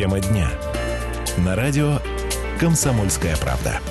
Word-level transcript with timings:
Тема 0.00 0.18
дня. 0.18 0.50
На 1.36 1.54
радио 1.54 2.00
«Комсомольская 2.58 3.36
правда». 3.36 3.82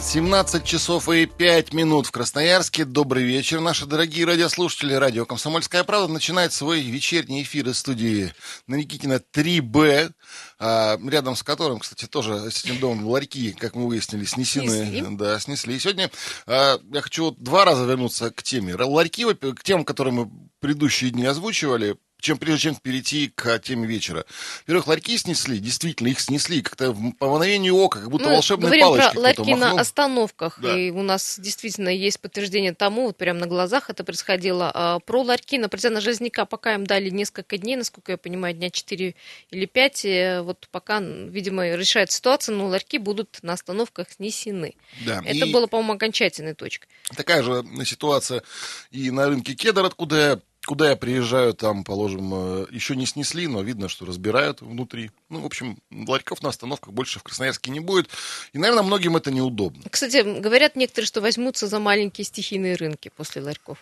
17 0.00 0.64
часов 0.64 1.08
и 1.08 1.26
5 1.26 1.72
минут 1.72 2.06
в 2.06 2.12
Красноярске. 2.12 2.84
Добрый 2.84 3.24
вечер, 3.24 3.58
наши 3.58 3.86
дорогие 3.86 4.24
радиослушатели. 4.24 4.94
Радио 4.94 5.26
«Комсомольская 5.26 5.82
правда» 5.82 6.12
начинает 6.12 6.52
свой 6.52 6.80
вечерний 6.80 7.42
эфир 7.42 7.70
из 7.70 7.78
студии 7.78 8.32
на 8.68 8.76
Никитина 8.76 9.20
3Б, 9.34 10.12
а, 10.60 10.96
рядом 11.08 11.34
с 11.34 11.42
которым, 11.42 11.80
кстати, 11.80 12.06
тоже 12.06 12.52
с 12.52 12.64
этим 12.64 12.78
домом 12.78 13.08
ларьки, 13.08 13.50
как 13.50 13.74
мы 13.74 13.88
выяснили, 13.88 14.24
снесены. 14.26 14.86
Снесли. 14.86 15.16
Да, 15.16 15.40
снесли. 15.40 15.74
И 15.74 15.80
сегодня 15.80 16.08
а, 16.46 16.78
я 16.92 17.00
хочу 17.00 17.32
два 17.32 17.64
раза 17.64 17.84
вернуться 17.84 18.30
к 18.30 18.44
теме. 18.44 18.76
Ларьки, 18.76 19.24
к 19.34 19.64
темам, 19.64 19.84
которые 19.84 20.14
мы 20.14 20.30
предыдущие 20.60 21.10
дни 21.10 21.26
озвучивали, 21.26 21.96
чем 22.20 22.38
прежде 22.38 22.60
чем 22.70 22.76
перейти 22.76 23.28
к 23.34 23.58
теме 23.60 23.86
вечера. 23.86 24.24
Во-первых, 24.60 24.86
ларьки 24.86 25.16
снесли, 25.16 25.58
действительно, 25.58 26.08
их 26.08 26.20
снесли, 26.20 26.62
как-то 26.62 26.92
по 27.18 27.28
мгновению 27.28 27.76
ока, 27.76 28.00
как 28.00 28.10
будто 28.10 28.24
Ну, 28.26 28.34
волшебной 28.34 28.66
говорим 28.66 28.86
палочкой 28.86 29.12
про 29.12 29.20
ларьки 29.20 29.54
на 29.54 29.80
остановках, 29.80 30.58
Да. 30.60 30.78
и 30.78 30.90
у 30.90 31.02
нас 31.02 31.38
действительно 31.38 31.88
есть 31.88 32.20
подтверждение 32.20 32.74
тому, 32.74 33.06
вот 33.06 33.16
прямо 33.16 33.40
на 33.40 33.46
глазах 33.46 33.90
это 33.90 34.04
происходило. 34.04 34.70
А, 34.74 34.98
Про 35.00 35.22
ларьки 35.22 35.58
на 35.58 35.68
Протяна 35.68 36.00
Железняка 36.00 36.44
пока 36.44 36.74
им 36.74 36.86
дали 36.86 37.10
несколько 37.10 37.58
дней, 37.58 37.76
насколько 37.76 38.12
я 38.12 38.18
понимаю, 38.18 38.54
дня 38.54 38.70
4 38.70 39.14
или 39.50 39.66
5, 39.66 40.04
э, 40.04 40.42
вот 40.42 40.68
пока, 40.70 41.00
видимо, 41.00 41.66
решает 41.74 42.10
ситуация, 42.10 42.54
но 42.54 42.66
ларьки 42.66 42.98
будут 42.98 43.38
на 43.42 43.54
остановках 43.54 44.08
снесены. 44.10 44.74
Да. 45.06 45.22
Это 45.24 45.46
и 45.46 45.52
было, 45.52 45.66
по-моему, 45.66 45.94
окончательной 45.94 46.54
точкой. 46.54 46.88
такая 47.16 47.42
же 47.42 47.64
ситуация 47.84 48.42
и 48.90 49.10
на 49.10 49.28
рынке 49.28 49.54
Кедр, 49.54 49.84
откуда 49.84 50.40
Куда 50.66 50.90
я 50.90 50.96
приезжаю, 50.96 51.54
там, 51.54 51.84
положим, 51.84 52.30
э, 52.34 52.66
еще 52.70 52.94
не 52.94 53.06
снесли, 53.06 53.46
но 53.46 53.62
видно, 53.62 53.88
что 53.88 54.04
разбирают 54.04 54.60
внутри. 54.60 55.10
Ну, 55.30 55.40
в 55.40 55.46
общем, 55.46 55.78
ларьков 55.90 56.42
на 56.42 56.50
остановках 56.50 56.92
больше 56.92 57.18
в 57.18 57.22
Красноярске 57.22 57.70
не 57.70 57.80
будет. 57.80 58.10
И, 58.52 58.58
наверное, 58.58 58.82
многим 58.82 59.16
это 59.16 59.30
неудобно. 59.30 59.82
Кстати, 59.90 60.38
говорят 60.40 60.76
некоторые, 60.76 61.06
что 61.06 61.22
возьмутся 61.22 61.66
за 61.66 61.78
маленькие 61.78 62.26
стихийные 62.26 62.76
рынки 62.76 63.10
после 63.16 63.40
ларьков. 63.40 63.78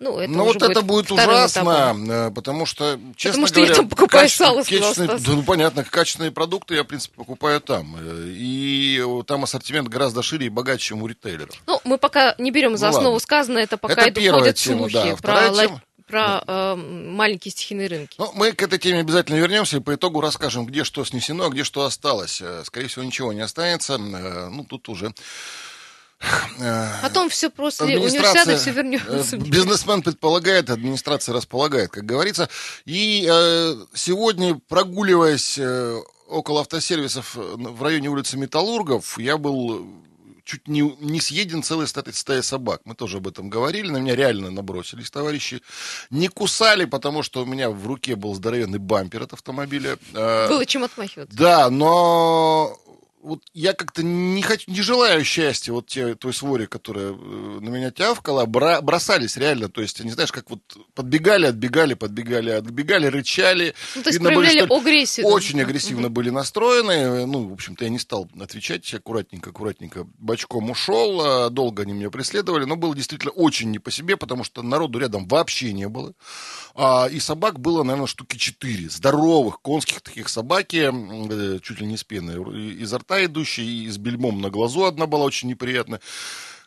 Ну, 0.00 0.18
это 0.18 0.32
ну, 0.32 0.44
уже 0.46 0.58
вот 0.58 0.70
это 0.70 0.82
будет 0.82 1.06
вторым 1.06 1.46
этапом. 1.46 1.68
ужасно, 1.68 2.12
э, 2.12 2.30
потому 2.30 2.66
что, 2.66 2.98
честно 3.14 3.42
Потому 3.42 3.46
что 3.46 3.60
я 3.60 3.66
говоря... 3.66 3.76
там 3.82 3.88
покупаю 3.90 4.28
сало, 4.28 4.62
качественные- 4.62 5.18
да, 5.18 5.32
ну, 5.32 5.42
понятно, 5.42 5.84
качественные 5.84 6.30
продукты 6.32 6.74
я, 6.74 6.82
в 6.82 6.86
принципе, 6.86 7.14
покупаю 7.14 7.60
там. 7.60 7.94
Э, 8.00 8.24
И 8.26 8.98
э, 9.04 9.22
там 9.24 9.44
ассортимент 9.44 9.88
гораздо 9.88 10.22
шире 10.22 10.46
и 10.46 10.48
богаче, 10.48 10.82
чем 10.86 11.02
у 11.02 11.06
ритейлеров. 11.06 11.54
Ну, 11.66 11.80
мы 11.84 11.98
пока 11.98 12.34
не 12.38 12.50
берем 12.50 12.76
за 12.76 12.86
Ну, 12.86 12.90
основу 12.90 13.06
ладно. 13.14 13.20
сказанное, 13.20 13.62
это 13.64 13.76
пока 13.76 14.06
Это 14.06 14.20
идут, 14.20 14.40
ходят 14.40 14.56
тема, 14.56 14.78
слухи 14.78 14.92
да. 14.94 15.16
про, 15.16 15.50
тема. 15.54 15.82
Про 16.12 16.42
э, 16.46 16.74
маленькие 16.76 17.50
стихийные 17.52 17.88
рынки. 17.88 18.16
Ну, 18.18 18.30
мы 18.34 18.52
к 18.52 18.62
этой 18.62 18.78
теме 18.78 19.00
обязательно 19.00 19.36
вернемся 19.36 19.78
и 19.78 19.80
по 19.80 19.94
итогу 19.94 20.20
расскажем, 20.20 20.66
где 20.66 20.84
что 20.84 21.06
снесено, 21.06 21.48
где 21.48 21.64
что 21.64 21.86
осталось. 21.86 22.42
Э, 22.42 22.62
Скорее 22.66 22.88
всего, 22.88 23.02
ничего 23.02 23.32
не 23.32 23.40
останется. 23.40 23.94
Э, 23.94 24.48
Ну, 24.50 24.62
тут 24.64 24.90
уже... 24.90 25.14
э, 26.60 26.88
Потом 27.00 27.30
все 27.30 27.46
администрация, 27.46 27.86
универсиады 27.86 28.56
все 28.56 28.70
вернется. 28.72 29.38
Бизнесмен 29.38 30.02
предполагает, 30.02 30.68
администрация 30.68 31.34
располагает, 31.34 31.90
как 31.90 32.04
говорится. 32.04 32.50
И 32.84 33.26
э, 33.26 33.74
сегодня, 33.94 34.60
прогуливаясь 34.68 35.56
э, 35.58 35.98
около 36.28 36.60
автосервисов 36.60 37.36
в 37.36 37.82
районе 37.82 38.08
улицы 38.10 38.36
Металлургов, 38.36 39.18
я 39.18 39.38
был 39.38 39.86
чуть 40.44 40.68
не, 40.68 40.80
не 41.00 41.20
съеден 41.20 41.62
целой 41.62 41.86
статой 41.86 42.14
стая 42.14 42.42
собак. 42.42 42.82
Мы 42.84 42.94
тоже 42.94 43.18
об 43.18 43.28
этом 43.28 43.48
говорили, 43.50 43.88
на 43.90 43.98
меня 43.98 44.14
реально 44.16 44.50
набросились 44.50 45.10
товарищи. 45.10 45.62
Не 46.10 46.28
кусали, 46.28 46.84
потому 46.84 47.22
что 47.22 47.42
у 47.42 47.46
меня 47.46 47.70
в 47.70 47.86
руке 47.86 48.16
был 48.16 48.34
здоровенный 48.34 48.78
бампер 48.78 49.22
от 49.22 49.32
автомобиля. 49.32 49.98
Э, 50.14 50.48
Было 50.48 50.66
чем 50.66 50.84
отмахиваться. 50.84 51.36
да, 51.36 51.70
но 51.70 52.78
вот 53.22 53.42
я 53.54 53.72
как-то 53.72 54.02
не 54.02 54.42
хочу, 54.42 54.70
не 54.70 54.82
желаю 54.82 55.24
счастья 55.24 55.72
вот 55.72 55.86
те, 55.86 56.14
той 56.16 56.32
своре, 56.34 56.66
которая 56.66 57.12
э, 57.12 57.14
на 57.60 57.68
меня 57.68 57.90
тявкала, 57.90 58.44
бра- 58.46 58.80
бросались 58.82 59.36
реально, 59.36 59.68
то 59.68 59.80
есть, 59.80 60.00
они, 60.00 60.10
знаешь, 60.10 60.32
как 60.32 60.50
вот 60.50 60.60
подбегали, 60.94 61.46
отбегали, 61.46 61.94
подбегали, 61.94 62.50
отбегали, 62.50 63.06
рычали. 63.06 63.74
Ну, 63.96 64.02
то 64.02 64.08
есть 64.08 64.18
Видно, 64.20 64.34
были, 64.34 64.48
что 64.64 64.74
агрессию. 64.76 65.26
да? 65.26 65.32
Очень 65.32 65.60
агрессивно 65.60 66.10
были 66.10 66.30
настроены. 66.30 67.26
Ну, 67.26 67.48
в 67.48 67.52
общем-то, 67.52 67.84
я 67.84 67.90
не 67.90 67.98
стал 67.98 68.28
отвечать. 68.40 68.92
Аккуратненько, 68.92 69.50
аккуратненько 69.50 70.06
бочком 70.18 70.70
ушел. 70.70 71.20
А, 71.24 71.50
Долго 71.50 71.82
они 71.82 71.92
меня 71.92 72.10
преследовали. 72.10 72.64
Но 72.64 72.76
было 72.76 72.94
действительно 72.94 73.32
очень 73.32 73.70
не 73.70 73.78
по 73.78 73.90
себе, 73.90 74.16
потому 74.16 74.44
что 74.44 74.62
народу 74.62 74.98
рядом 74.98 75.26
вообще 75.28 75.72
не 75.72 75.88
было. 75.88 76.12
А, 76.74 77.06
и 77.10 77.20
собак 77.20 77.60
было, 77.60 77.82
наверное, 77.82 78.06
штуки 78.06 78.36
четыре. 78.36 78.88
Здоровых, 78.90 79.60
конских 79.60 80.00
таких 80.00 80.28
собаки. 80.28 80.90
э, 80.92 81.58
Чуть 81.62 81.80
ли 81.80 81.86
не 81.86 81.96
с 81.96 82.04
пеной 82.04 82.36
и- 82.58 82.82
изо 82.82 82.98
рта 82.98 83.11
идущие. 83.24 83.66
И 83.66 83.88
с 83.88 83.98
бельмом 83.98 84.40
на 84.40 84.50
глазу 84.50 84.84
одна 84.84 85.06
была 85.06 85.24
очень 85.24 85.48
неприятная. 85.48 86.00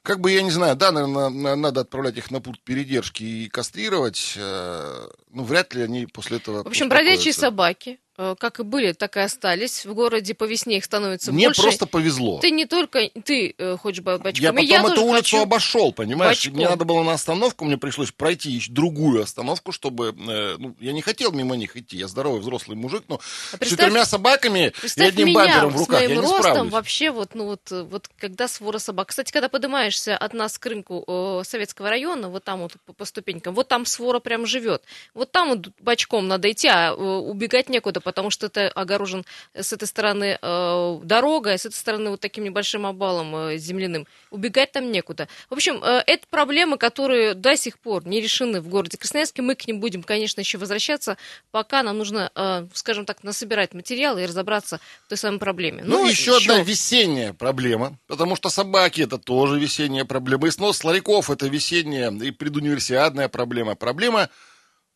Как 0.04 0.20
бы, 0.20 0.32
я 0.32 0.44
не 0.44 0.52
знаю, 0.52 0.76
да, 0.76 0.92
наверное, 0.92 1.30
на- 1.30 1.56
надо 1.56 1.82
отправлять 1.82 2.18
их 2.18 2.30
на 2.30 2.40
пункт 2.40 2.62
передержки 2.62 3.24
и 3.24 3.50
кастрировать. 3.50 4.34
э, 4.38 5.08
Ну, 5.34 5.44
вряд 5.44 5.74
ли 5.74 5.82
они 5.82 6.06
после 6.06 6.38
этого 6.38 6.64
В 6.64 6.68
общем, 6.68 6.88
бродячие 6.90 7.34
собаки, 7.34 8.00
как 8.40 8.60
и 8.60 8.64
были, 8.64 8.94
так 8.94 9.18
и 9.18 9.20
остались. 9.20 9.86
В 9.86 9.94
городе 9.94 10.34
по 10.34 10.46
весне 10.46 10.78
их 10.78 10.86
становится 10.86 11.32
Мне 11.32 11.48
больше. 11.48 11.62
просто 11.62 11.86
повезло. 11.88 12.40
Ты 12.40 12.52
не 12.52 12.66
только 12.66 13.10
ты 13.24 13.54
э, 13.58 13.78
хочешь 13.78 14.02
бо- 14.04 14.18
бочком, 14.18 14.44
Я 14.44 14.52
потом 14.54 14.66
я 14.66 14.80
эту 14.82 15.04
улицу 15.04 15.24
хочу. 15.24 15.42
обошел, 15.42 15.92
понимаешь? 15.94 16.38
бочком. 16.38 16.54
Мне 16.56 16.70
надо 16.70 16.86
было 16.86 17.04
на 17.04 17.14
остановку, 17.14 17.66
мне 17.66 17.78
пришлось 17.78 18.12
пройти 18.12 18.52
еще 18.52 18.72
другую 18.72 19.22
остановку, 19.24 19.72
чтобы... 19.72 20.16
э, 20.18 20.56
ну, 20.58 20.76
я 20.80 20.94
не 20.94 21.02
хотел 21.02 21.32
мимо 21.32 21.56
них 21.56 21.76
идти, 21.76 21.98
я 21.98 22.08
здоровый 22.08 22.42
взрослый 22.42 22.78
мужик, 22.78 23.04
но 23.08 23.20
А 23.60 23.64
с 23.66 23.68
четырьмя 23.68 24.06
собаками 24.06 24.74
и 24.96 25.02
одним 25.02 25.28
меня 25.28 25.40
бампером 25.40 25.70
в 25.72 25.78
с 25.78 25.80
руках, 25.82 26.00
моим 26.00 26.10
я 26.12 26.16
не 26.16 26.22
ростом 26.22 26.42
справлюсь. 26.44 26.72
вообще 26.74 27.12
вот, 27.12 27.36
ну 27.36 27.46
вот, 27.46 27.72
э, 27.72 27.84
вот 27.84 28.10
когда 28.18 28.48
свора 28.48 28.80
собак. 28.80 29.10
Кстати, 29.10 29.32
когда 29.32 29.50
поднимаешься 29.50 30.16
от 30.18 30.34
нас 30.34 30.58
к 30.58 30.66
рынку 30.66 31.04
э, 31.08 31.42
Советского 31.46 31.90
района, 31.90 32.30
вот 32.30 32.44
там 32.44 32.62
вот 32.62 32.74
по, 32.86 32.94
по 32.94 33.06
ступенькам, 33.06 33.54
вот 33.54 33.68
там 33.68 33.86
свора 33.86 34.20
прям 34.20 34.46
живет. 34.46 34.84
Вот 35.14 35.32
там 35.32 35.50
вот 35.50 35.68
бочком 35.80 36.28
надо 36.28 36.52
идти, 36.52 36.68
а 36.68 36.92
э, 36.92 36.94
убегать 36.96 37.70
некуда, 37.70 38.02
потому 38.06 38.30
что 38.30 38.46
это 38.46 38.70
огорожен 38.70 39.26
с 39.54 39.74
этой 39.74 39.88
стороны 39.88 40.38
э, 40.40 41.00
дорога, 41.04 41.54
а 41.54 41.58
с 41.58 41.66
этой 41.66 41.76
стороны 41.76 42.12
вот 42.12 42.22
таким 42.22 42.44
небольшим 42.44 42.86
обвалом 42.86 43.36
э, 43.36 43.58
земляным. 43.58 44.06
Убегать 44.30 44.72
там 44.72 44.92
некуда. 44.92 45.28
В 45.50 45.56
общем, 45.56 45.84
э, 45.84 46.04
это 46.06 46.28
проблемы, 46.30 46.78
которые 46.78 47.34
до 47.34 47.58
сих 47.58 47.80
пор 47.80 48.06
не 48.06 48.22
решены 48.22 48.62
в 48.62 48.70
городе 48.70 48.98
Красноярске. 48.98 49.42
Мы 49.42 49.56
к 49.56 49.68
ним 49.68 49.80
будем, 49.80 50.04
конечно, 50.04 50.40
еще 50.40 50.60
возвращаться, 50.60 51.18
пока 51.50 51.82
нам 51.82 51.98
нужно, 51.98 52.32
э, 52.36 52.68
скажем 52.74 53.06
так, 53.06 53.24
насобирать 53.24 53.74
материалы 53.74 54.22
и 54.22 54.26
разобраться 54.28 54.80
в 55.06 55.10
той 55.10 55.18
самой 55.18 55.40
проблеме. 55.40 55.84
Ну, 55.84 56.08
еще 56.08 56.38
одна 56.38 56.62
весенняя 56.62 57.34
проблема, 57.34 57.98
потому 58.06 58.36
что 58.36 58.50
собаки 58.50 59.02
это 59.02 59.18
тоже 59.18 59.60
весенняя 59.60 60.06
проблема, 60.06 60.48
и 60.48 60.52
снос 60.52 60.84
ларьков 60.84 61.32
это 61.32 61.48
весенняя 61.48 62.12
и 62.12 62.30
предуниверсиадная 62.30 63.30
проблема. 63.30 63.74
Проблема 63.74 64.30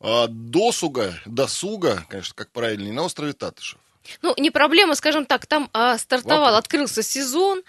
э, 0.02 0.28
досуга, 0.30 1.20
досуга, 1.26 2.06
конечно, 2.10 2.34
как 2.36 2.52
правильнее, 2.52 2.94
на 2.94 3.04
острове 3.04 3.34
Татышев. 3.34 3.80
Ну, 4.22 4.34
не 4.38 4.50
проблема, 4.50 4.96
скажем 4.96 5.26
так, 5.26 5.46
там 5.46 5.70
а, 5.74 5.98
стартовал, 5.98 6.46
Вопрос. 6.46 6.60
открылся 6.60 7.04
сезон, 7.04 7.60
а, 7.60 7.64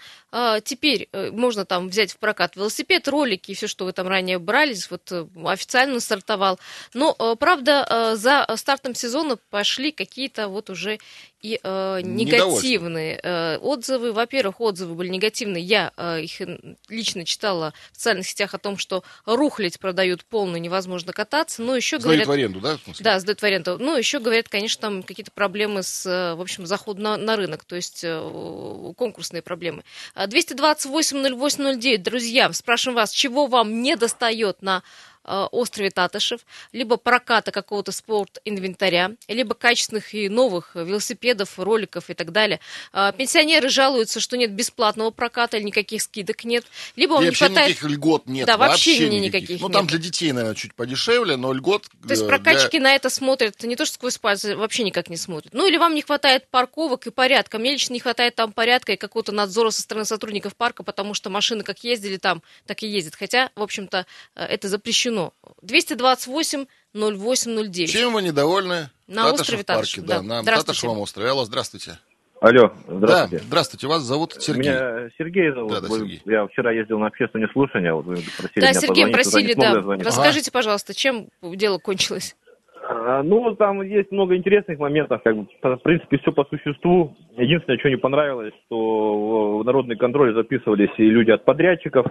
теперь 0.63 1.09
э, 1.11 1.31
можно 1.31 1.65
там 1.65 1.89
взять 1.89 2.13
в 2.13 2.17
прокат 2.17 2.55
велосипед, 2.55 3.07
ролики 3.07 3.51
и 3.51 3.53
все, 3.53 3.67
что 3.67 3.85
вы 3.85 3.91
там 3.91 4.07
ранее 4.07 4.39
брались, 4.39 4.89
вот 4.89 5.11
э, 5.11 5.25
официально 5.45 5.99
стартовал. 5.99 6.59
Но, 6.93 7.15
э, 7.17 7.35
правда, 7.37 8.15
за 8.15 8.47
стартом 8.55 8.95
сезона 8.95 9.37
пошли 9.49 9.91
какие-то 9.91 10.47
вот 10.47 10.69
уже 10.69 10.99
и 11.41 11.59
э, 11.61 12.01
негативные 12.03 13.19
э, 13.21 13.57
отзывы. 13.57 14.13
Во-первых, 14.13 14.61
отзывы 14.61 14.93
были 14.93 15.07
негативные. 15.09 15.63
Я 15.63 15.91
э, 15.97 16.21
их 16.21 16.41
лично 16.87 17.25
читала 17.25 17.73
в 17.91 17.97
социальных 17.97 18.27
сетях 18.27 18.53
о 18.53 18.59
том, 18.59 18.77
что 18.77 19.03
рухлядь 19.25 19.79
продают 19.79 20.23
полную, 20.23 20.61
невозможно 20.61 21.13
кататься. 21.13 21.63
Но 21.63 21.75
еще 21.75 21.99
Сдают 21.99 22.03
говорят... 22.03 22.27
в 22.27 22.31
аренду, 22.31 22.59
да? 22.59 22.77
в? 22.77 23.01
Да, 23.01 23.19
сдают 23.19 23.41
в 23.41 23.43
аренду. 23.43 23.77
Ну, 23.79 23.97
еще 23.97 24.19
говорят, 24.19 24.49
конечно, 24.49 24.81
там 24.81 25.03
какие-то 25.03 25.31
проблемы 25.31 25.81
с, 25.83 26.05
в 26.05 26.41
общем, 26.41 26.65
заходом 26.65 27.03
на, 27.03 27.17
на 27.17 27.35
рынок, 27.35 27.65
то 27.65 27.75
есть 27.75 28.01
э, 28.03 28.93
конкурсные 28.95 29.41
проблемы. 29.41 29.83
А 30.21 30.27
228-08-09, 30.27 31.97
друзья, 31.97 32.53
спрашиваем 32.53 32.97
вас, 32.97 33.09
чего 33.09 33.47
вам 33.47 33.81
не 33.81 33.95
достает 33.95 34.61
на 34.61 34.83
острове 35.23 35.91
Татышев, 35.91 36.41
либо 36.71 36.97
проката 36.97 37.51
какого-то 37.51 37.91
спорт-инвентаря, 37.91 39.11
либо 39.27 39.53
качественных 39.53 40.13
и 40.13 40.29
новых 40.29 40.75
велосипедов, 40.75 41.59
роликов 41.59 42.09
и 42.09 42.13
так 42.13 42.31
далее. 42.31 42.59
А, 42.91 43.11
Пенсионеры 43.11 43.69
жалуются, 43.69 44.19
что 44.19 44.37
нет 44.37 44.51
бесплатного 44.51 45.11
проката, 45.11 45.57
или 45.57 45.65
никаких 45.65 46.01
скидок 46.01 46.43
нет, 46.43 46.65
либо 46.95 47.13
вам 47.13 47.23
не 47.23 47.29
вообще 47.29 47.45
хватает... 47.45 47.69
никаких 47.69 47.89
льгот 47.89 48.27
нет. 48.27 48.47
Да, 48.47 48.57
вообще 48.57 49.09
ни- 49.09 49.15
никаких. 49.15 49.49
никаких 49.49 49.61
Ну, 49.61 49.69
там 49.69 49.83
нет. 49.83 49.91
для 49.91 49.99
детей, 49.99 50.31
наверное, 50.31 50.55
чуть 50.55 50.73
подешевле, 50.73 51.35
но 51.35 51.53
льгот... 51.53 51.87
То 52.05 52.09
есть 52.09 52.23
э, 52.23 52.27
прокатчики 52.27 52.77
на 52.77 52.93
это 52.93 53.09
смотрят 53.09 53.61
не 53.63 53.75
то 53.75 53.85
что 53.85 53.95
сквозь 53.95 54.17
пальцы, 54.17 54.55
вообще 54.55 54.83
никак 54.83 55.09
не 55.09 55.17
смотрят. 55.17 55.53
Ну 55.53 55.67
или 55.67 55.77
вам 55.77 55.93
не 55.93 56.01
хватает 56.01 56.47
парковок 56.49 57.07
и 57.07 57.11
порядка. 57.11 57.59
Мне 57.59 57.71
лично 57.71 57.93
не 57.93 57.99
хватает 57.99 58.35
там 58.35 58.53
порядка 58.53 58.93
и 58.93 58.97
какого-то 58.97 59.31
надзора 59.31 59.69
со 59.69 59.81
стороны 59.81 60.05
сотрудников 60.05 60.55
парка, 60.55 60.83
потому 60.83 61.13
что 61.13 61.29
машины 61.29 61.63
как 61.63 61.83
ездили 61.83 62.17
там, 62.17 62.41
так 62.65 62.81
и 62.83 62.87
ездят. 62.87 63.15
Хотя, 63.15 63.51
в 63.55 63.61
общем-то, 63.61 64.05
э, 64.35 64.43
это 64.43 64.67
запрещено 64.67 65.10
исключено. 65.11 65.31
228 65.61 66.65
0809. 66.93 67.89
Чем 67.91 68.13
вы 68.13 68.21
недовольны? 68.21 68.89
На 69.07 69.23
Татышев 69.25 69.41
острове 69.41 69.63
парке, 69.63 69.73
Татышев, 69.81 70.05
да, 70.05 70.15
да. 70.17 70.21
на 70.21 70.41
Здравствуйте. 70.41 70.67
Татышевом 70.67 70.99
острове. 70.99 71.29
Алло, 71.29 71.43
здравствуйте. 71.45 71.91
Алло, 72.39 72.69
Да, 72.87 72.95
здравствуйте. 72.97 73.45
здравствуйте. 73.45 73.87
Вас 73.87 74.01
зовут 74.01 74.33
Сергей. 74.39 74.71
Меня 74.71 75.09
Сергей 75.17 75.51
зовут. 75.51 75.71
Да, 75.73 75.81
да, 75.81 75.87
Сергей. 75.89 76.21
Я 76.25 76.47
вчера 76.47 76.71
ездил 76.71 76.97
на 76.97 77.07
общественное 77.07 77.47
слушание, 77.53 77.93
вот 77.93 78.05
вы 78.05 78.15
просили 78.15 78.61
Да, 78.61 78.69
меня 78.71 78.73
Сергей, 78.79 79.07
просили, 79.11 79.53
да. 79.53 79.73
Расскажите, 80.03 80.51
пожалуйста, 80.51 80.93
чем 80.95 81.27
дело 81.43 81.77
кончилось? 81.77 82.35
А, 82.83 83.21
Ну, 83.21 83.55
там 83.55 83.83
есть 83.83 84.11
много 84.11 84.35
интересных 84.35 84.79
моментов, 84.79 85.21
как 85.23 85.37
бы, 85.37 85.47
в 85.61 85.77
принципе, 85.83 86.17
все 86.17 86.31
по 86.31 86.45
существу. 86.45 87.15
Единственное, 87.37 87.77
что 87.79 87.89
не 87.89 87.97
понравилось, 87.97 88.53
что 88.65 89.59
в 89.59 89.63
народный 89.63 89.95
контроль 89.95 90.33
записывались 90.33 90.89
и 90.97 91.03
люди 91.03 91.29
от 91.29 91.45
подрядчиков, 91.45 92.07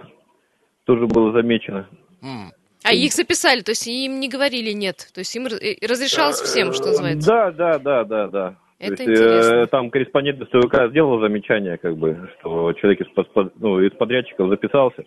тоже 0.85 1.07
было 1.07 1.33
замечено. 1.33 1.87
М. 2.23 2.51
А 2.83 2.93
их 2.93 3.13
записали, 3.13 3.61
то 3.61 3.71
есть 3.71 3.85
им 3.87 4.19
не 4.19 4.27
говорили 4.27 4.71
нет. 4.71 5.09
То 5.13 5.19
есть 5.19 5.35
им 5.35 5.45
э, 5.47 5.75
разрешалось 5.87 6.41
всем, 6.41 6.73
что 6.73 6.87
называется. 6.87 7.29
Да, 7.29 7.51
да, 7.51 7.79
да, 7.79 8.03
да, 8.03 8.27
да. 8.27 8.55
Это 8.79 8.95
То 8.97 9.03
есть, 9.03 9.21
э, 9.21 9.25
интересно. 9.25 9.67
там 9.67 9.91
корреспондент 9.91 10.41
СТВК 10.47 10.89
сделал 10.89 11.19
замечание, 11.19 11.77
как 11.77 11.95
бы, 11.97 12.29
что 12.39 12.73
человек 12.73 13.01
из, 13.01 13.07
под- 13.13 13.59
ну, 13.59 13.79
из 13.79 13.91
подрядчиков 13.91 14.49
записался. 14.49 15.03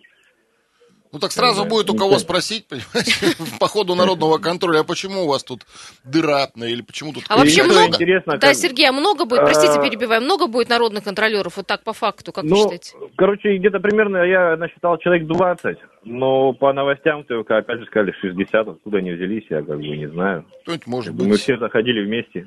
Ну 1.15 1.19
так 1.19 1.31
сразу 1.31 1.63
Да, 1.63 1.69
будет 1.69 1.89
у 1.89 1.95
кого 1.95 2.19
спросить, 2.19 2.67
понимаете, 2.69 3.37
по 3.57 3.67
ходу 3.67 3.95
народного 3.95 4.37
контроля, 4.37 4.79
а 4.81 4.83
почему 4.83 5.23
у 5.23 5.27
вас 5.29 5.45
тут 5.45 5.61
дыра, 6.03 6.49
ну, 6.55 6.65
или 6.65 6.81
почему 6.81 7.13
тут... 7.13 7.23
А 7.29 7.37
вообще 7.37 7.63
много? 7.63 7.85
интересно, 7.87 8.37
Да, 8.37 8.53
Сергей, 8.53 8.89
а 8.89 8.91
много 8.91 9.23
будет, 9.23 9.39
простите, 9.45 9.79
А, 9.79 9.81
перебиваю, 9.81 10.21
много 10.21 10.47
будет 10.47 10.67
народных 10.67 11.05
контролеров, 11.05 11.55
вот 11.55 11.67
так 11.67 11.85
по 11.85 11.93
факту, 11.93 12.33
как 12.33 12.43
вы 12.43 12.49
Ну, 12.49 12.57
считаете? 12.57 12.91
короче, 13.15 13.55
где-то 13.55 13.79
примерно 13.79 14.17
я 14.25 14.57
насчитал 14.57 14.97
человек 14.97 15.25
20, 15.25 15.77
но 16.03 16.51
по 16.51 16.73
новостям 16.73 17.23
ТВК 17.23 17.51
опять 17.51 17.79
же 17.79 17.85
сказали 17.85 18.11
60, 18.19 18.67
откуда 18.67 18.97
они 18.97 19.11
взялись, 19.11 19.45
я 19.49 19.59
как 19.61 19.77
бы 19.77 19.87
не 19.87 20.09
знаю. 20.09 20.45
Кто-нибудь, 20.63 20.87
может 20.87 21.13
Мы 21.13 21.29
быть, 21.29 21.39
все 21.39 21.57
заходили 21.57 22.03
вместе. 22.03 22.45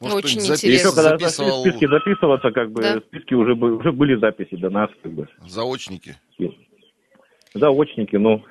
может, 0.00 0.16
Очень 0.16 0.38
кто-нибудь 0.38 0.58
запис- 0.60 0.64
И 0.64 0.72
еще 0.72 0.80
Интересно. 0.88 1.02
когда 1.02 1.10
зашли 1.10 1.26
в 1.26 1.28
записывал 1.28 1.60
списки 1.60 1.86
записываться, 1.88 2.50
как 2.52 2.70
бы 2.72 2.80
Да. 2.82 3.00
в 3.00 3.04
списке 3.04 3.34
уже, 3.34 3.54
бы- 3.54 3.76
уже 3.76 3.92
были 3.92 4.18
записи 4.18 4.56
до 4.56 4.70
нас, 4.70 4.88
как 5.02 5.12
бы. 5.12 5.28
заочники. 5.46 6.16
Заочники, 7.54 8.16
ну. 8.16 8.42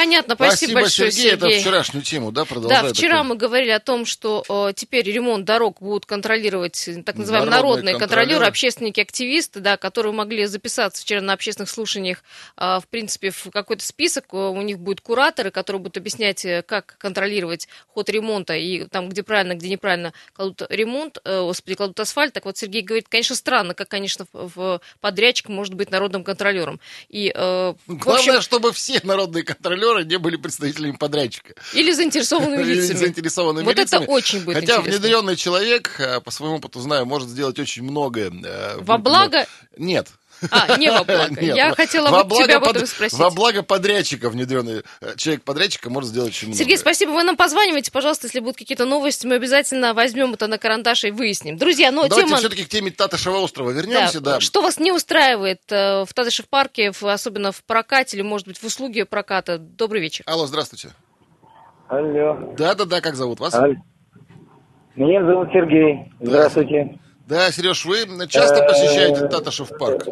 Понятно, 0.00 0.34
спасибо, 0.34 0.80
большое, 0.80 1.10
Сергей. 1.12 1.32
Это 1.34 1.40
Сергей. 1.46 1.60
вчерашнюю 1.60 2.02
тему, 2.02 2.32
да, 2.32 2.44
продолжает. 2.46 2.84
Да, 2.86 2.92
вчера 2.94 3.16
такой- 3.18 3.28
мы 3.28 3.34
говорили 3.36 3.70
о 3.70 3.80
том, 3.80 4.06
что 4.06 4.42
э, 4.48 4.72
теперь 4.74 5.04
ремонт 5.10 5.44
дорог 5.44 5.78
будут 5.80 6.06
контролировать 6.06 6.88
э, 6.88 7.02
так 7.02 7.16
называемые 7.16 7.50
Народные 7.50 7.70
народные 7.74 7.98
контролеры, 7.98 8.26
контролеры. 8.28 8.46
общественники, 8.48 9.00
активисты, 9.00 9.60
да, 9.60 9.76
которые 9.76 10.12
могли 10.14 10.46
записаться 10.46 11.02
вчера 11.02 11.20
на 11.20 11.34
общественных 11.34 11.68
слушаниях, 11.68 12.22
э, 12.56 12.78
в 12.82 12.88
принципе, 12.88 13.30
в 13.30 13.50
какой-то 13.52 13.84
список. 13.84 14.24
Э, 14.32 14.36
У 14.36 14.62
них 14.62 14.78
будут 14.78 15.02
кураторы, 15.02 15.50
которые 15.50 15.80
будут 15.80 15.98
объяснять, 15.98 16.44
э, 16.46 16.62
как 16.66 16.96
контролировать 16.98 17.68
ход 17.88 18.08
ремонта 18.08 18.54
и 18.54 18.84
там, 18.86 19.08
где 19.10 19.22
правильно, 19.22 19.54
где 19.54 19.68
неправильно 19.68 20.12
кладут 20.32 20.62
ремонт, 20.70 21.18
э, 21.24 21.40
господи, 21.42 21.74
кладут 21.76 22.00
асфальт. 22.00 22.32
Так 22.32 22.46
вот, 22.46 22.56
Сергей 22.56 22.80
говорит, 22.82 23.08
конечно, 23.10 23.36
странно, 23.36 23.74
как, 23.74 23.88
конечно, 23.88 24.26
в- 24.32 24.50
в 24.54 24.80
подрядчик 25.02 25.48
может 25.50 25.74
быть 25.74 25.90
народным 25.90 26.24
контролером. 26.24 26.80
И, 27.10 27.30
э, 27.34 27.74
в 27.86 27.96
Главное, 27.96 28.36
общем, 28.36 28.40
чтобы 28.42 28.72
все 28.72 29.00
народные 29.02 29.42
контролеры 29.44 29.89
не 29.98 30.18
были 30.18 30.36
представителями 30.36 30.92
подрядчика. 30.96 31.54
или 31.74 31.92
заинтересованными 31.92 32.62
Или 32.62 32.74
лицами. 32.74 32.96
заинтересованными 32.98 33.64
Вот 33.64 33.72
это 33.72 33.82
лицами. 33.82 34.06
очень 34.06 34.44
будет 34.44 34.56
Хотя 34.56 34.76
интересно. 34.76 34.98
внедренный 35.00 35.36
человек, 35.36 35.96
э, 35.98 36.20
по 36.20 36.30
своему 36.30 36.56
опыту 36.56 36.80
знаю, 36.80 37.04
может 37.06 37.28
сделать 37.28 37.58
очень 37.58 37.82
многое. 37.82 38.30
э, 38.30 38.76
Во 38.80 38.98
благо? 38.98 39.46
Нет. 39.76 40.08
А, 40.50 40.76
не 40.76 40.90
во 40.90 41.04
благо. 41.04 41.34
Нет, 41.40 41.56
Я 41.56 41.68
во- 41.70 41.74
хотела 41.74 42.08
во 42.10 42.22
вот 42.24 42.36
тебя 42.44 42.58
благо 42.58 42.70
этом 42.70 42.80
под- 42.82 42.88
спросить. 42.90 43.18
Во 43.18 43.30
благо 43.30 43.62
подрядчика 43.62 44.30
внедренный 44.30 44.82
э, 45.00 45.14
человек 45.16 45.42
подрядчика 45.44 45.90
может 45.90 46.10
сделать 46.10 46.30
очень 46.30 46.48
много. 46.48 46.58
Сергей, 46.58 46.78
спасибо. 46.78 47.10
Вы 47.10 47.22
нам 47.24 47.36
позванивайте, 47.36 47.90
пожалуйста, 47.90 48.26
если 48.26 48.40
будут 48.40 48.56
какие-то 48.56 48.84
новости, 48.86 49.26
мы 49.26 49.34
обязательно 49.34 49.92
возьмем 49.94 50.32
это 50.34 50.46
на 50.46 50.58
карандаш 50.58 51.04
и 51.04 51.10
выясним. 51.10 51.56
Друзья, 51.56 51.90
ну 51.90 52.08
Давайте 52.08 52.28
тема... 52.28 52.38
все-таки 52.38 52.64
к 52.64 52.68
теме 52.68 52.90
Татышева 52.90 53.38
острова 53.38 53.70
вернемся, 53.70 54.20
да. 54.20 54.40
Что 54.40 54.62
вас 54.62 54.78
не 54.78 54.92
устраивает 54.92 55.60
э, 55.70 56.04
в 56.04 56.12
Татышев 56.14 56.48
парке, 56.48 56.92
особенно 57.02 57.52
в 57.52 57.62
прокате 57.64 58.16
или, 58.16 58.22
может 58.22 58.46
быть, 58.46 58.58
в 58.58 58.64
услуге 58.64 59.04
проката? 59.04 59.58
Добрый 59.58 60.00
вечер. 60.00 60.24
Алло, 60.26 60.46
здравствуйте. 60.46 60.90
Алло. 61.88 62.54
Да-да-да, 62.56 63.00
как 63.00 63.16
зовут 63.16 63.40
вас? 63.40 63.54
Аль- 63.54 63.78
Меня 64.96 65.24
зовут 65.24 65.48
Сергей. 65.52 66.12
Здравствуйте. 66.20 66.98
Да, 67.26 67.50
Сереж, 67.52 67.84
вы 67.84 68.06
часто 68.28 68.56
Э, 68.62 68.68
посещаете 68.68 69.28
Татышев 69.28 69.70
парк? 69.78 70.04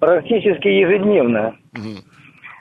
Практически 0.00 0.68
ежедневно. 0.68 1.54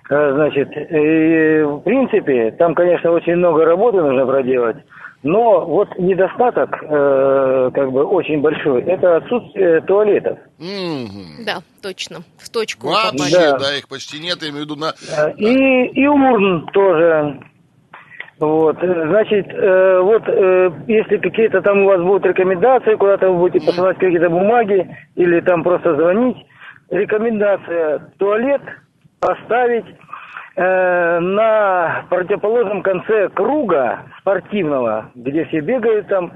Э, 0.10 0.31
Значит, 0.34 0.69
э, 0.72 1.66
в 1.66 1.80
принципе, 1.81 2.51
там, 2.51 2.74
конечно, 2.74 3.12
очень 3.12 3.36
много 3.36 3.66
работы 3.66 3.98
нужно 4.01 4.25
проделать, 4.25 4.78
но 5.22 5.66
вот 5.66 5.89
недостаток, 6.00 6.78
э, 6.81 7.72
как 7.74 7.92
бы, 7.92 8.06
очень 8.06 8.39
большой, 8.42 8.84
это 8.84 9.18
отсутствие 9.18 9.81
туалетов. 9.81 10.38
Мгм. 10.60 11.44
Да, 11.45 11.57
точно. 11.84 12.19
В 12.38 12.50
точку 12.50 12.88
Вообще, 12.88 13.36
да. 13.38 13.57
Да. 13.60 13.75
их 13.78 13.90
почти 13.90 14.19
нет, 14.19 14.38
я 14.42 14.50
имею 14.50 14.66
в 14.66 14.69
виду 14.69 14.75
на... 14.78 14.94
Э, 15.12 15.33
И, 15.36 15.88
и 15.88 16.07
урн 16.07 16.68
тоже. 16.72 17.40
Вот, 18.40 18.78
значит, 18.80 19.48
э, 19.50 20.00
вот 20.00 20.22
э, 20.28 20.72
если 20.88 21.18
какие-то 21.18 21.62
там 21.62 21.80
у 21.81 21.86
вас 21.88 22.00
будут 22.01 22.25
рекомендации, 22.28 22.94
куда-то 22.95 23.31
вы 23.31 23.40
будете 23.40 23.66
посылать 23.66 23.98
какие-то 23.98 24.30
бумаги 24.30 24.88
или 25.16 25.40
там 25.42 25.63
просто 25.63 25.95
звонить, 25.95 26.38
рекомендация 26.89 28.00
туалет 28.18 28.62
поставить 29.19 29.86
э, 30.56 31.19
на 31.19 32.06
противоположном 32.10 32.84
конце 32.84 33.30
круга 33.30 34.04
спортивного, 34.22 35.12
где 35.16 35.45
все 35.45 35.60
бегают 35.62 36.07
там, 36.07 36.34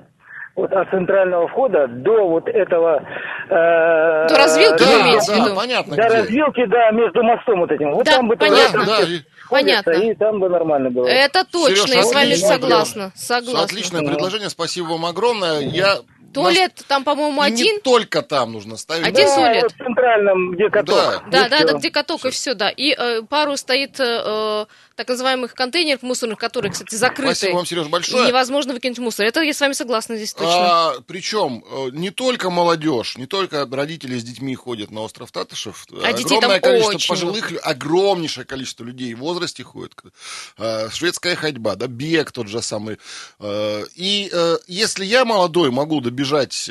вот 0.56 0.72
от 0.74 0.90
центрального 0.90 1.48
входа 1.48 1.88
до 1.88 2.28
вот 2.28 2.48
этого... 2.48 3.04
э, 3.50 4.28
До 4.28 4.36
развилки 4.38 4.82
вы 4.84 4.90
Да, 4.90 5.02
имеете 5.02 5.32
в 5.32 5.36
да, 5.38 5.46
виду? 5.46 5.56
понятно, 5.56 5.96
до 5.96 6.02
где. 6.08 6.18
развилки, 6.18 6.66
да, 6.66 6.92
между 6.92 7.24
мостом 7.24 7.60
вот 7.62 7.72
этим. 7.72 7.92
Вот 7.94 8.06
Да, 8.06 8.18
там 8.18 8.28
бы 8.28 8.36
понятно. 8.36 8.86
Да, 8.86 8.96
сходятся, 8.98 9.26
Понятно. 9.50 9.92
И 9.92 10.16
там 10.16 10.40
бы 10.40 10.48
нормально 10.50 10.90
было. 10.92 11.08
Это 11.08 11.44
точно, 11.46 11.88
Серёж, 11.88 11.96
я 11.96 12.04
с 12.04 12.14
вами 12.14 12.34
согласна. 12.36 13.12
Согласна. 13.16 13.64
Отличное 13.64 14.02
предложение, 14.08 14.50
спасибо 14.50 14.88
вам 14.88 15.06
огромное. 15.06 15.60
Я... 15.60 15.96
Туалет 16.34 16.84
там, 16.88 17.04
по-моему, 17.04 17.42
нас- 17.42 17.50
и 17.50 17.54
один. 17.54 17.76
Не 17.76 17.82
только 17.82 18.22
там 18.22 18.54
нужно 18.54 18.78
ставить. 18.78 19.06
Один 19.06 19.26
да, 19.28 19.36
туалет. 19.36 19.72
в 19.72 19.78
центральном, 19.78 20.52
где 20.52 20.70
каток. 20.70 20.96
Да. 20.96 21.24
Да, 21.32 21.50
да, 21.50 21.66
да, 21.66 21.74
где 21.78 21.92
каток 21.92 22.26
и 22.26 22.30
все, 22.30 22.54
да. 22.54 22.70
И 22.70 22.96
э, 22.98 23.22
пару 23.24 23.58
стоит 23.58 24.00
э, 24.00 24.66
так 24.96 25.08
называемых 25.08 25.54
контейнеров 25.54 26.02
мусорных, 26.04 26.38
которые, 26.38 26.72
кстати, 26.72 26.96
закрыты. 26.96 27.36
Спасибо 27.36 27.56
вам, 27.56 27.66
Сереж, 27.66 27.86
И 27.88 27.90
большое. 27.90 28.28
невозможно 28.28 28.74
выкинуть 28.74 29.00
мусор. 29.00 29.26
Это 29.26 29.42
я 29.42 29.54
с 29.54 29.60
вами 29.60 29.74
согласна 29.74 30.16
здесь 30.18 30.34
точно. 30.34 30.92
А, 30.92 30.96
причем 31.08 31.64
э, 31.70 31.90
не 31.92 32.10
только 32.10 32.50
молодежь, 32.50 33.18
не 33.18 33.26
только 33.26 33.66
родители 33.72 34.18
с 34.18 34.24
детьми 34.24 34.56
ходят 34.56 34.92
на 34.92 35.02
остров 35.02 35.32
Татышев. 35.32 35.86
А 36.04 36.14
детей 36.14 36.38
огромное 36.38 36.60
там 36.60 36.72
количество 36.72 36.96
очень 36.96 37.08
пожилых, 37.10 37.52
лю- 37.52 37.60
огромнейшее 37.64 38.46
количество 38.46 38.84
людей 38.84 39.14
в 39.14 39.20
возрасте 39.20 39.64
ходит. 39.64 39.94
Э, 40.58 40.90
шведская 40.90 41.36
ходьба, 41.36 41.76
да, 41.76 41.88
бег 41.88 42.32
тот 42.32 42.48
же 42.48 42.62
самый. 42.62 42.98
Э, 43.40 43.84
и 43.96 44.32
если 44.68 45.06
я 45.06 45.26
молодой 45.26 45.72
могу 45.72 46.02
добежать, 46.02 46.70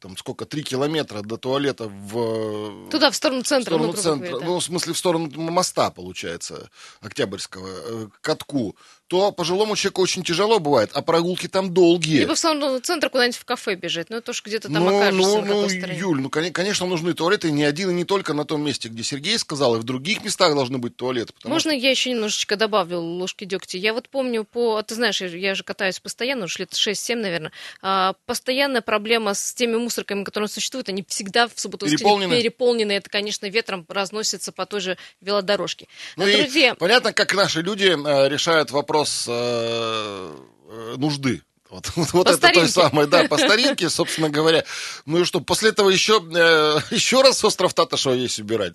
там, 0.00 0.16
сколько, 0.16 0.44
три 0.44 0.62
километра 0.62 1.22
до 1.22 1.36
туалета 1.36 1.88
в... 1.88 2.88
Туда, 2.90 3.10
в 3.10 3.16
сторону 3.16 3.42
в 3.42 3.46
центра. 3.46 3.70
сторону 3.70 3.86
ну, 3.86 3.92
грубо 3.92 4.02
центра, 4.02 4.28
говоря, 4.28 4.44
да. 4.44 4.46
ну, 4.46 4.58
в 4.58 4.64
смысле, 4.64 4.92
в 4.92 4.98
сторону 4.98 5.30
моста, 5.36 5.90
получается, 5.90 6.70
Октябрьского, 7.00 7.39
э, 7.52 8.08
к 8.12 8.20
катку, 8.20 8.76
то 9.10 9.32
пожилому 9.32 9.74
человеку 9.74 10.02
очень 10.02 10.22
тяжело 10.22 10.60
бывает, 10.60 10.90
а 10.94 11.02
прогулки 11.02 11.48
там 11.48 11.74
долгие. 11.74 12.20
Либо 12.20 12.36
в 12.36 12.38
сторону 12.38 12.78
центра 12.78 13.08
куда-нибудь 13.08 13.36
в 13.36 13.44
кафе 13.44 13.74
бежать. 13.74 14.08
Ну, 14.08 14.18
это 14.18 14.30
уж 14.30 14.40
где-то 14.40 14.72
там 14.72 14.84
ну, 14.84 14.96
окажешься 14.96 15.28
ну, 15.28 15.44
на 15.44 15.88
ну. 15.88 15.92
Юль, 15.92 16.20
ну, 16.20 16.28
коне- 16.28 16.52
конечно, 16.52 16.86
нужны 16.86 17.12
туалеты 17.12 17.50
не 17.50 17.64
один 17.64 17.90
и 17.90 17.92
не 17.92 18.04
только 18.04 18.34
на 18.34 18.44
том 18.44 18.64
месте, 18.64 18.88
где 18.88 19.02
Сергей 19.02 19.36
сказал, 19.40 19.74
и 19.74 19.80
в 19.80 19.82
других 19.82 20.22
местах 20.22 20.54
должны 20.54 20.78
быть 20.78 20.94
туалеты. 20.94 21.32
Можно 21.42 21.72
я 21.72 21.90
еще 21.90 22.10
немножечко 22.10 22.54
добавлю 22.54 23.00
ложки 23.00 23.44
дегтя? 23.44 23.78
Я 23.78 23.94
вот 23.94 24.08
помню 24.08 24.44
по... 24.44 24.80
Ты 24.82 24.94
знаешь, 24.94 25.20
я, 25.20 25.56
же 25.56 25.64
катаюсь 25.64 25.98
постоянно, 25.98 26.44
уж 26.44 26.60
лет 26.60 26.70
6-7, 26.70 27.16
наверное. 27.16 27.50
А, 27.82 28.14
постоянная 28.26 28.80
проблема 28.80 29.34
с 29.34 29.54
теми 29.54 29.74
мусорками, 29.74 30.22
которые 30.22 30.48
существуют, 30.48 30.88
они 30.88 31.04
всегда 31.08 31.48
в 31.48 31.58
субботу 31.58 31.86
Переполнены? 31.86 32.36
переполнены. 32.36 32.92
Это, 32.92 33.10
конечно, 33.10 33.46
ветром 33.46 33.84
разносится 33.88 34.52
по 34.52 34.66
той 34.66 34.80
же 34.80 34.96
велодорожке. 35.20 35.88
Ну 36.14 36.26
А, 36.26 36.28
и 36.28 36.42
Друзья, 36.42 36.76
понятно, 36.76 37.12
как 37.12 37.34
наши 37.34 37.60
люди 37.60 37.86
э, 37.86 38.28
решают 38.28 38.70
вопрос 38.70 38.99
э, 39.28 40.36
э, 40.68 40.94
нужды. 40.96 41.42
Вот, 41.70 41.90
вот 41.96 42.26
По 42.26 42.30
это 42.30 42.48
то 42.52 42.68
самое, 42.68 43.06
да, 43.06 43.24
по 43.24 43.38
старинке, 43.38 43.88
собственно 43.90 44.28
говоря. 44.28 44.64
Ну 45.06 45.20
и 45.20 45.24
что, 45.24 45.40
после 45.40 45.70
этого 45.70 45.90
еще, 45.90 46.22
э, 46.34 46.78
еще 46.94 47.22
раз 47.22 47.44
остров 47.44 47.74
Татышева 47.74 48.14
весь 48.14 48.38
убирать? 48.38 48.74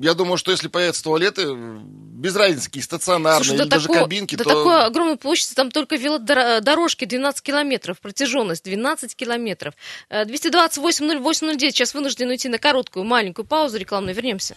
Я 0.00 0.14
думаю, 0.14 0.36
что 0.36 0.52
если 0.52 0.68
появятся 0.68 1.02
туалеты, 1.02 1.52
без 1.52 2.36
разницы, 2.36 2.66
какие 2.66 2.84
стационарные 2.84 3.44
Слушай, 3.44 3.54
или 3.56 3.62
до, 3.64 3.68
даже 3.68 3.88
такого- 3.88 4.04
кабинки, 4.04 4.36
до 4.36 4.44
то... 4.44 4.50
такой 4.50 4.84
огромной 4.84 5.16
площади, 5.16 5.54
там 5.54 5.72
только 5.72 5.96
велодорожки 5.96 7.04
12 7.04 7.42
километров, 7.42 8.00
протяженность 8.00 8.64
12 8.64 9.16
километров. 9.16 9.74
Э, 10.08 10.24
228-08-09, 10.24 11.58
сейчас 11.58 11.94
вынуждены 11.94 12.30
уйти 12.30 12.48
на 12.48 12.58
короткую, 12.58 13.04
маленькую 13.04 13.44
паузу 13.44 13.76
рекламную, 13.76 14.14
вернемся. 14.14 14.56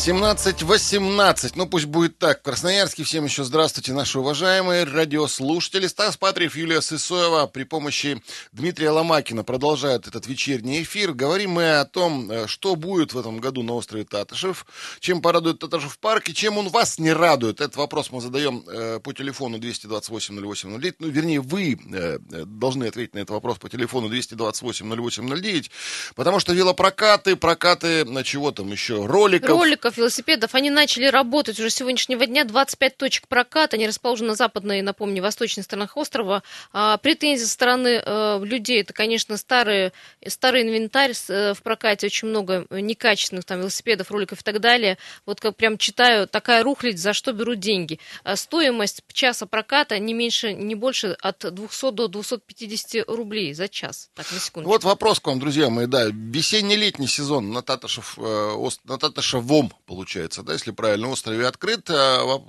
17-18, 0.00 1.52
ну 1.56 1.66
пусть 1.66 1.84
будет 1.84 2.16
так. 2.16 2.40
В 2.42 3.04
всем 3.04 3.24
еще 3.26 3.44
здравствуйте, 3.44 3.92
наши 3.92 4.18
уважаемые 4.18 4.84
радиослушатели. 4.84 5.86
Стас 5.88 6.16
Патриев, 6.16 6.56
Юлия 6.56 6.80
Сысоева 6.80 7.46
при 7.46 7.64
помощи 7.64 8.22
Дмитрия 8.50 8.90
Ломакина 8.92 9.44
продолжают 9.44 10.08
этот 10.08 10.26
вечерний 10.26 10.84
эфир. 10.84 11.12
Говорим 11.12 11.50
мы 11.50 11.80
о 11.80 11.84
том, 11.84 12.30
э, 12.30 12.46
что 12.46 12.76
будет 12.76 13.12
в 13.12 13.18
этом 13.18 13.40
году 13.40 13.62
на 13.62 13.74
острове 13.74 14.04
Татышев, 14.04 14.64
чем 15.00 15.20
порадует 15.20 15.58
Татышев 15.58 15.98
парк 15.98 16.30
и 16.30 16.34
чем 16.34 16.56
он 16.56 16.70
вас 16.70 16.98
не 16.98 17.12
радует. 17.12 17.60
Этот 17.60 17.76
вопрос 17.76 18.10
мы 18.10 18.22
задаем 18.22 18.64
э, 18.66 19.00
по 19.00 19.12
телефону 19.12 19.58
228-08-09. 19.58 20.94
Ну, 20.98 21.08
вернее, 21.08 21.42
вы 21.42 21.78
э, 21.92 22.18
должны 22.46 22.84
ответить 22.84 23.14
на 23.14 23.18
этот 23.18 23.30
вопрос 23.32 23.58
по 23.58 23.68
телефону 23.68 24.08
228-08-09, 24.08 25.70
потому 26.14 26.40
что 26.40 26.54
велопрокаты, 26.54 27.36
прокаты, 27.36 28.06
на 28.06 28.24
чего 28.24 28.50
там 28.50 28.72
еще, 28.72 29.04
роликов. 29.04 29.50
Роликов, 29.50 29.89
велосипедов, 29.96 30.54
они 30.54 30.70
начали 30.70 31.06
работать 31.06 31.58
уже 31.58 31.70
с 31.70 31.74
сегодняшнего 31.74 32.26
дня. 32.26 32.44
25 32.44 32.96
точек 32.96 33.28
проката, 33.28 33.76
они 33.76 33.86
расположены 33.86 34.30
на 34.30 34.34
западной, 34.34 34.82
напомню, 34.82 35.22
восточной 35.22 35.62
сторонах 35.62 35.96
острова. 35.96 36.42
А, 36.72 36.96
претензии 36.98 37.44
со 37.44 37.50
стороны 37.50 38.02
э, 38.04 38.40
людей, 38.44 38.80
это, 38.80 38.92
конечно, 38.92 39.36
старый, 39.36 39.92
старый 40.26 40.62
инвентарь 40.62 41.12
э, 41.28 41.54
в 41.54 41.62
прокате, 41.62 42.06
очень 42.06 42.28
много 42.28 42.66
некачественных 42.70 43.44
там 43.44 43.60
велосипедов, 43.60 44.10
роликов 44.10 44.40
и 44.40 44.42
так 44.42 44.60
далее. 44.60 44.98
Вот 45.26 45.40
как 45.40 45.56
прям 45.56 45.78
читаю, 45.78 46.26
такая 46.26 46.62
рухлядь, 46.62 46.98
за 46.98 47.12
что 47.12 47.32
берут 47.32 47.58
деньги. 47.60 47.98
А 48.24 48.36
стоимость 48.36 49.02
часа 49.12 49.46
проката 49.46 49.98
не 49.98 50.14
меньше, 50.14 50.52
не 50.52 50.74
больше 50.74 51.16
от 51.20 51.38
200 51.38 51.92
до 51.92 52.08
250 52.08 53.08
рублей 53.08 53.52
за 53.54 53.68
час. 53.68 54.10
Так, 54.14 54.30
на 54.32 54.38
секундочку. 54.38 54.72
Вот 54.72 54.84
вопрос 54.84 55.20
к 55.20 55.26
вам, 55.26 55.38
друзья 55.38 55.70
мои, 55.70 55.86
да, 55.86 56.06
весенне-летний 56.10 57.06
сезон 57.06 57.52
на 57.52 57.62
Татышев, 57.62 58.18
э, 58.18 58.68
на 58.84 58.98
Татышевом, 58.98 59.72
получается, 59.86 60.42
да, 60.42 60.52
если 60.52 60.70
правильно, 60.70 61.08
острове 61.08 61.46
открыт. 61.46 61.88
А 61.90 62.40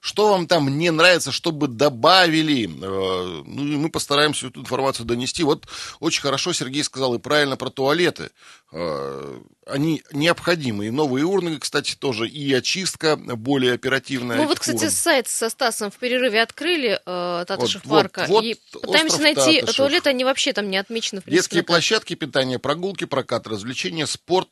Что 0.00 0.30
вам 0.32 0.46
там 0.46 0.78
не 0.78 0.90
нравится, 0.90 1.32
чтобы 1.32 1.68
добавили? 1.68 2.66
Э, 2.66 3.42
Ну, 3.46 3.64
и 3.66 3.76
мы 3.76 3.90
постараемся 3.90 4.48
эту 4.48 4.60
информацию 4.60 5.06
донести. 5.06 5.42
Вот 5.44 5.66
очень 6.00 6.22
хорошо 6.22 6.52
Сергей 6.52 6.84
сказал 6.84 7.14
и 7.14 7.18
правильно 7.18 7.56
про 7.56 7.70
туалеты. 7.70 8.30
Э, 8.72 9.40
Они 9.66 10.02
необходимы. 10.12 10.86
И 10.86 10.90
новые 10.90 11.24
урны, 11.26 11.58
кстати, 11.58 11.94
тоже, 11.94 12.26
и 12.28 12.52
очистка 12.54 13.16
более 13.16 13.74
оперативная. 13.74 14.36
Мы 14.36 14.42
Ну, 14.44 14.48
вот, 14.48 14.58
кстати, 14.60 14.84
урн. 14.84 14.90
сайт 14.90 15.28
со 15.28 15.50
Стасом 15.50 15.90
в 15.90 15.96
перерыве 15.96 16.40
открыли 16.42 17.00
э, 17.04 17.44
Татышев 17.46 17.82
Вот, 17.84 17.90
вот, 17.90 18.02
парка 18.12 18.24
вот 18.28 18.44
и 18.44 18.52
остров 18.52 18.82
пытаемся 18.82 19.20
найти 19.20 19.60
Татышев. 19.60 19.76
туалеты, 19.76 20.08
они 20.10 20.24
вообще 20.24 20.52
там 20.52 20.70
не 20.70 20.76
отмечены. 20.78 21.20
В 21.20 21.24
принципе, 21.24 21.38
Детские 21.38 21.62
площадки, 21.64 22.14
питание, 22.14 22.58
прогулки, 22.58 23.04
прокат, 23.04 23.46
развлечения, 23.46 24.06
спорт 24.06 24.48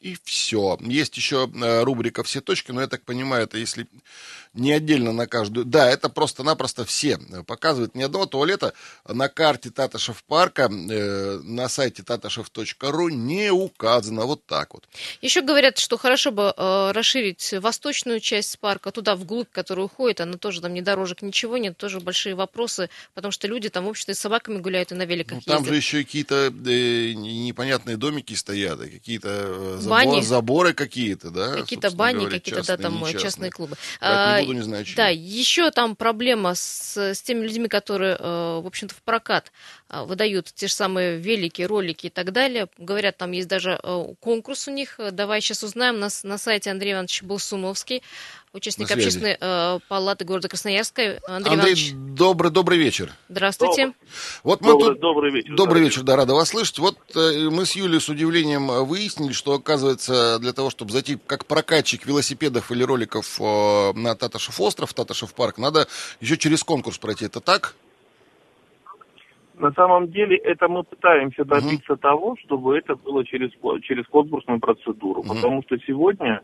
и 0.00 0.16
все. 0.24 0.78
Есть 0.80 1.16
еще 1.16 1.50
э, 1.52 1.82
рубрика 1.82 2.22
«Все 2.22 2.40
точки», 2.40 2.72
но 2.72 2.80
я 2.80 2.86
так 2.86 3.04
понимаю, 3.04 3.44
это 3.44 3.58
если 3.58 3.86
не 4.54 4.72
отдельно 4.72 5.12
на 5.12 5.26
каждую. 5.26 5.64
Да, 5.64 5.88
это 5.88 6.08
просто-напросто 6.08 6.84
все. 6.84 7.18
Показывает 7.46 7.94
ни 7.94 8.02
одного 8.02 8.26
туалета 8.26 8.72
на 9.06 9.28
карте 9.28 9.70
Таташев 9.70 10.24
парка 10.24 10.68
э, 10.70 11.38
на 11.44 11.68
сайте 11.68 12.02
tatashев.ru 12.02 13.10
не 13.10 13.52
указано. 13.52 14.24
Вот 14.24 14.44
так 14.46 14.74
вот. 14.74 14.88
Еще 15.22 15.42
говорят, 15.42 15.78
что 15.78 15.96
хорошо 15.96 16.32
бы 16.32 16.52
э, 16.56 16.90
расширить 16.92 17.54
восточную 17.60 18.20
часть 18.20 18.58
парка, 18.58 18.90
туда 18.90 19.14
вглубь, 19.14 19.50
которая 19.52 19.84
уходит, 19.86 20.20
она 20.20 20.36
тоже 20.36 20.60
там 20.60 20.74
ни 20.74 20.80
дорожек, 20.80 21.22
ничего 21.22 21.58
нет, 21.58 21.76
тоже 21.76 22.00
большие 22.00 22.34
вопросы, 22.34 22.90
потому 23.14 23.30
что 23.32 23.46
люди 23.46 23.68
там, 23.68 23.84
в 23.84 23.88
общем-то, 23.88 24.14
с 24.14 24.18
собаками 24.18 24.58
гуляют, 24.58 24.90
и 24.92 24.94
на 24.94 25.04
великах 25.04 25.38
Ну, 25.38 25.40
там 25.42 25.58
ездят. 25.58 25.72
же 25.72 25.76
еще 25.76 25.98
какие-то 26.04 26.46
э, 26.66 27.12
непонятные 27.12 27.96
домики 27.96 28.34
стоят, 28.34 28.80
какие-то 28.80 29.28
э, 29.28 29.78
Бани. 29.90 30.20
заборы 30.22 30.72
какие-то, 30.72 31.30
да? 31.30 31.52
Какие-то 31.52 31.90
бани, 31.90 32.26
какие-то, 32.26 32.60
да, 32.62 32.76
частные, 32.76 32.78
там 32.78 33.02
не 33.02 33.12
частные, 33.12 33.50
клубы. 33.50 33.76
А, 34.00 34.40
не 34.42 34.62
знаю, 34.62 34.84
чьи. 34.84 34.96
Да, 34.96 35.08
еще 35.08 35.70
там 35.70 35.96
проблема 35.96 36.54
с, 36.54 36.96
с 36.96 37.22
теми 37.22 37.42
людьми, 37.44 37.68
которые, 37.68 38.16
э, 38.18 38.60
в 38.62 38.66
общем-то, 38.66 38.94
в 38.94 39.02
прокат 39.02 39.52
выдают 39.90 40.52
те 40.54 40.68
же 40.68 40.72
самые 40.74 41.18
велики, 41.18 41.62
ролики 41.62 42.06
и 42.06 42.10
так 42.10 42.32
далее. 42.32 42.68
Говорят, 42.78 43.16
там 43.18 43.32
есть 43.32 43.48
даже 43.48 43.78
э, 43.82 44.04
конкурс 44.20 44.68
у 44.68 44.70
них. 44.70 44.98
Давай 45.12 45.40
сейчас 45.40 45.62
узнаем. 45.62 45.98
На, 45.98 46.10
с- 46.10 46.22
на 46.24 46.38
сайте 46.38 46.70
Андрей 46.70 46.92
Иванович 46.92 47.22
Болсуновский, 47.22 48.02
участник 48.52 48.90
общественной 48.90 49.36
э, 49.40 49.78
палаты 49.88 50.24
города 50.24 50.48
Красноярска. 50.48 51.20
Андрей, 51.26 51.52
Андрей, 51.52 51.54
Иванович, 51.56 51.92
добрый, 51.94 52.50
добрый 52.52 52.78
вечер. 52.78 53.12
здравствуйте. 53.28 53.92
Вот 54.44 54.60
мы 54.60 54.68
Добрый, 54.72 54.90
тут... 54.92 55.00
добрый 55.00 55.32
вечер. 55.32 55.54
Добрый 55.56 55.82
вечер, 55.82 56.02
да, 56.02 56.16
рада 56.16 56.34
вас 56.34 56.50
слышать. 56.50 56.78
Вот 56.78 56.96
э, 57.16 57.48
мы 57.50 57.66
с 57.66 57.72
Юлей 57.72 58.00
с 58.00 58.08
удивлением 58.08 58.68
выяснили, 58.84 59.32
что, 59.32 59.54
оказывается, 59.54 60.38
для 60.38 60.52
того, 60.52 60.70
чтобы 60.70 60.92
зайти 60.92 61.18
как 61.26 61.46
прокатчик 61.46 62.06
велосипедов 62.06 62.70
или 62.70 62.82
роликов 62.82 63.38
на 63.40 64.14
Таташев 64.14 64.60
остров, 64.60 64.94
Таташев 64.94 65.34
парк, 65.34 65.58
надо 65.58 65.88
еще 66.20 66.36
через 66.36 66.62
конкурс 66.62 66.98
пройти. 66.98 67.24
Это 67.24 67.40
так? 67.40 67.74
На 69.60 69.72
самом 69.72 70.10
деле 70.10 70.36
это 70.38 70.68
мы 70.68 70.84
пытаемся 70.84 71.44
добиться 71.44 71.96
того, 71.96 72.34
чтобы 72.42 72.78
это 72.78 72.96
было 72.96 73.24
через, 73.26 73.50
через 73.82 74.06
конкурсную 74.06 74.58
процедуру. 74.58 75.22
Мгм. 75.22 75.34
Потому 75.34 75.62
что 75.62 75.76
сегодня 75.86 76.40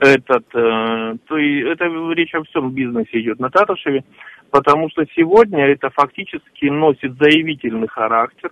этот, 0.00 0.44
э, 0.52 1.14
то 1.28 1.38
и 1.38 1.60
это 1.60 1.84
речь 2.12 2.34
о 2.34 2.42
всем 2.42 2.72
бизнесе 2.72 3.20
идет 3.20 3.38
на 3.38 3.48
Татушеве, 3.48 4.02
потому 4.50 4.90
что 4.90 5.04
сегодня 5.14 5.66
это 5.66 5.90
фактически 5.90 6.64
носит 6.64 7.16
заявительный 7.18 7.86
характер, 7.86 8.50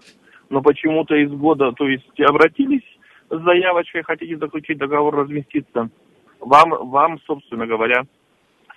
но 0.51 0.63
почему-то 0.63 1.17
из 1.17 1.33
года, 1.33 1.73
то 1.73 1.89
есть 1.89 2.21
обратились 2.21 2.87
с 3.29 3.43
заявочкой, 3.43 4.05
хотите 4.05 4.37
заключить 4.37 4.79
договор, 4.79 5.17
разместиться, 5.17 5.91
вам, 6.39 6.71
вам, 6.91 7.19
собственно 7.27 7.67
говоря, 7.67 8.05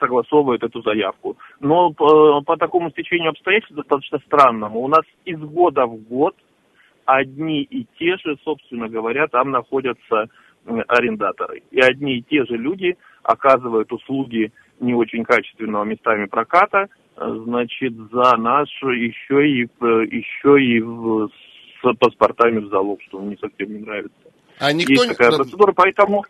согласовывают 0.03 0.63
эту 0.63 0.81
заявку. 0.81 1.37
Но 1.61 1.91
по, 1.91 2.41
по 2.41 2.57
такому 2.57 2.91
стечению 2.91 3.29
обстоятельств 3.29 3.75
достаточно 3.75 4.19
странному, 4.19 4.81
у 4.81 4.87
нас 4.87 5.03
из 5.25 5.39
года 5.39 5.85
в 5.85 5.95
год 5.95 6.35
одни 7.05 7.61
и 7.63 7.87
те 7.97 8.17
же, 8.17 8.37
собственно 8.43 8.89
говоря, 8.89 9.27
там 9.27 9.51
находятся 9.51 10.27
м, 10.65 10.83
арендаторы. 10.87 11.63
И 11.71 11.79
одни 11.79 12.17
и 12.17 12.21
те 12.21 12.45
же 12.45 12.57
люди 12.57 12.97
оказывают 13.23 13.91
услуги 13.93 14.51
не 14.79 14.93
очень 14.93 15.23
качественного 15.23 15.85
местами 15.85 16.25
проката, 16.25 16.87
э, 17.15 17.35
значит, 17.45 17.93
за 18.11 18.35
наш 18.37 18.69
еще 18.83 19.47
и, 19.47 19.61
еще 19.61 20.61
и 20.61 20.81
в- 20.81 21.29
с 21.81 21.95
паспортами 21.97 22.59
в 22.59 22.67
залог, 22.67 23.01
что 23.07 23.19
мне 23.19 23.37
совсем 23.37 23.71
не 23.73 23.79
нравится. 23.79 24.17
А 24.59 24.71
никто 24.73 24.93
Есть 24.93 25.07
не... 25.07 25.09
такая 25.15 25.31
процедура, 25.37 25.73
поэтому 25.73 26.23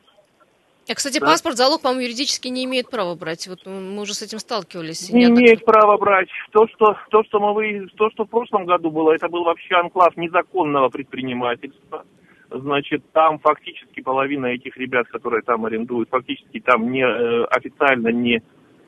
А, 0.90 0.96
кстати, 0.96 1.20
Да. 1.20 1.28
паспорт 1.28 1.56
залог, 1.56 1.82
по-моему, 1.82 2.04
юридически 2.04 2.50
не 2.50 2.66
имеет 2.66 2.90
права 2.90 3.16
брать. 3.16 3.48
Вот 3.48 3.66
мы 3.66 4.02
уже 4.02 4.14
с 4.14 4.22
этим 4.22 4.40
сталкивались. 4.40 5.12
не 5.12 5.26
имеет 5.26 5.64
права 5.64 5.98
брать. 5.98 6.28
То, 6.52 6.68
что, 6.68 6.98
то, 7.10 7.24
что 7.24 7.40
мы 7.40 7.54
вы, 7.54 7.88
то, 7.96 8.10
что 8.12 8.26
в 8.26 8.30
прошлом 8.30 8.66
году 8.66 8.92
было, 8.92 9.14
это 9.14 9.30
был 9.30 9.44
вообще 9.44 9.76
анклав 9.76 10.16
незаконного 10.18 10.90
предпринимательства. 10.90 12.06
Значит, 12.50 13.04
там 13.14 13.40
фактически 13.40 14.02
половина 14.02 14.48
этих 14.48 14.78
ребят, 14.78 15.08
которые 15.08 15.42
там 15.42 15.66
арендуют, 15.66 16.10
фактически 16.10 16.60
там 16.60 16.92
не 16.92 17.02
э, 17.04 17.46
официально 17.46 18.10
не 18.10 18.44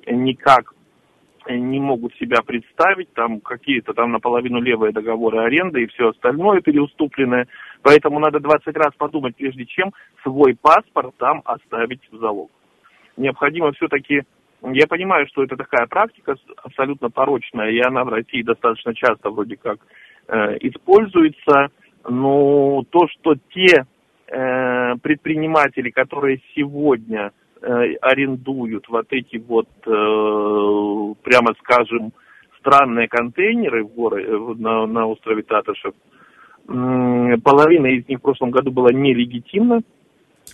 никак 0.07 0.75
не 1.47 1.79
могут 1.79 2.15
себя 2.15 2.41
представить, 2.41 3.13
там 3.13 3.39
какие-то 3.39 3.93
там 3.93 4.11
наполовину 4.11 4.59
левые 4.59 4.91
договоры 4.91 5.39
аренды 5.39 5.83
и 5.83 5.87
все 5.87 6.09
остальное 6.09 6.61
переуступленное. 6.61 7.47
Поэтому 7.85 8.19
надо 8.19 8.39
20 8.39 8.75
раз 8.77 8.95
подумать, 8.97 9.35
прежде 9.35 9.63
чем 9.63 9.93
свой 10.23 10.57
паспорт 10.59 11.13
там 11.17 11.43
оставить 11.45 12.01
в 12.11 12.17
залог. 12.17 12.49
Необходимо 13.15 13.73
все-таки 13.73 14.23
я 14.63 14.87
понимаю, 14.87 15.27
что 15.27 15.43
это 15.43 15.55
такая 15.55 15.85
практика 15.85 16.35
абсолютно 16.63 17.11
порочная, 17.11 17.69
и 17.69 17.79
она 17.79 18.03
в 18.03 18.09
России 18.09 18.41
достаточно 18.41 18.95
часто 18.95 19.29
вроде 19.29 19.57
как 19.57 19.77
э, 20.27 20.57
используется. 20.61 21.67
Но 22.09 22.83
то, 22.89 23.07
что 23.07 23.35
те 23.53 23.85
э, 24.29 24.95
предприниматели, 25.03 25.91
которые 25.91 26.41
сегодня 26.55 27.33
э, 27.61 27.67
арендуют 28.01 28.89
вот 28.89 29.05
эти 29.11 29.37
вот, 29.37 29.69
э, 29.85 31.13
прямо 31.21 31.53
скажем, 31.59 32.13
странные 32.57 33.07
контейнеры 33.07 33.83
в 33.83 33.93
горе, 33.93 34.25
э, 34.25 34.53
на, 34.57 34.87
на 34.87 35.05
острове 35.05 35.43
Татышев, 35.43 35.93
м, 35.93 36.14
половина 36.67 37.87
из 37.87 38.07
них 38.07 38.19
в 38.19 38.21
прошлом 38.21 38.51
году 38.51 38.71
была 38.71 38.91
нелегитимна. 38.91 39.81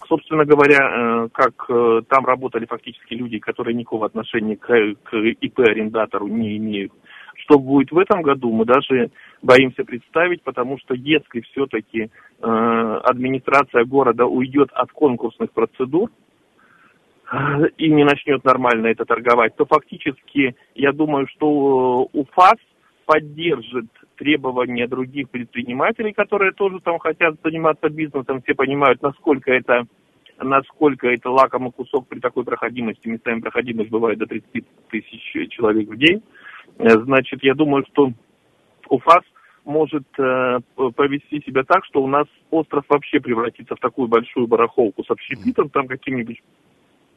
Собственно 0.07 0.45
говоря, 0.45 0.79
э, 0.79 1.29
как 1.31 1.65
э, 1.69 2.01
там 2.07 2.25
работали 2.25 2.65
фактически 2.65 3.13
люди, 3.13 3.39
которые 3.39 3.75
никакого 3.75 4.05
отношения 4.05 4.55
к, 4.55 4.67
к 5.03 5.15
ИП-арендатору 5.15 6.27
не 6.27 6.57
имеют. 6.57 6.91
Что 7.35 7.59
будет 7.59 7.91
в 7.91 7.97
этом 7.97 8.21
году, 8.21 8.51
мы 8.51 8.65
даже 8.65 9.11
боимся 9.41 9.83
представить, 9.83 10.43
потому 10.43 10.77
что 10.79 10.93
если 10.95 11.41
все-таки 11.41 12.09
э, 12.41 12.99
администрация 13.03 13.83
города 13.85 14.25
уйдет 14.25 14.69
от 14.73 14.91
конкурсных 14.91 15.51
процедур, 15.51 16.09
и 17.77 17.89
не 17.89 18.03
начнет 18.03 18.43
нормально 18.43 18.87
это 18.87 19.05
торговать, 19.05 19.55
то 19.55 19.65
фактически 19.65 20.53
я 20.75 20.91
думаю, 20.91 21.27
что 21.27 22.09
УФАС 22.11 22.57
поддержит 23.11 23.87
требования 24.15 24.87
других 24.87 25.29
предпринимателей, 25.29 26.13
которые 26.13 26.53
тоже 26.53 26.79
там 26.79 26.97
хотят 26.97 27.35
заниматься 27.43 27.89
бизнесом, 27.89 28.41
все 28.41 28.55
понимают, 28.55 29.01
насколько 29.01 29.51
это 29.51 29.85
насколько 30.41 31.09
это 31.09 31.29
лакомый 31.29 31.73
кусок 31.73 32.07
при 32.07 32.19
такой 32.19 32.45
проходимости, 32.45 33.09
местами 33.09 33.41
проходимость 33.41 33.89
бывает 33.89 34.17
до 34.17 34.27
30 34.27 34.65
тысяч 34.89 35.51
человек 35.51 35.89
в 35.89 35.97
день. 35.97 36.23
Э, 36.79 36.91
значит, 37.01 37.43
я 37.43 37.53
думаю, 37.53 37.83
что 37.91 38.13
УФАС 38.87 39.23
может 39.65 40.07
э, 40.17 40.59
повести 40.95 41.43
себя 41.45 41.63
так, 41.63 41.83
что 41.83 42.01
у 42.01 42.07
нас 42.07 42.27
остров 42.49 42.85
вообще 42.87 43.19
превратится 43.19 43.75
в 43.75 43.79
такую 43.79 44.07
большую 44.07 44.47
барахолку 44.47 45.03
с 45.03 45.11
общепитом, 45.11 45.69
там 45.69 45.87
каким-нибудь 45.87 46.41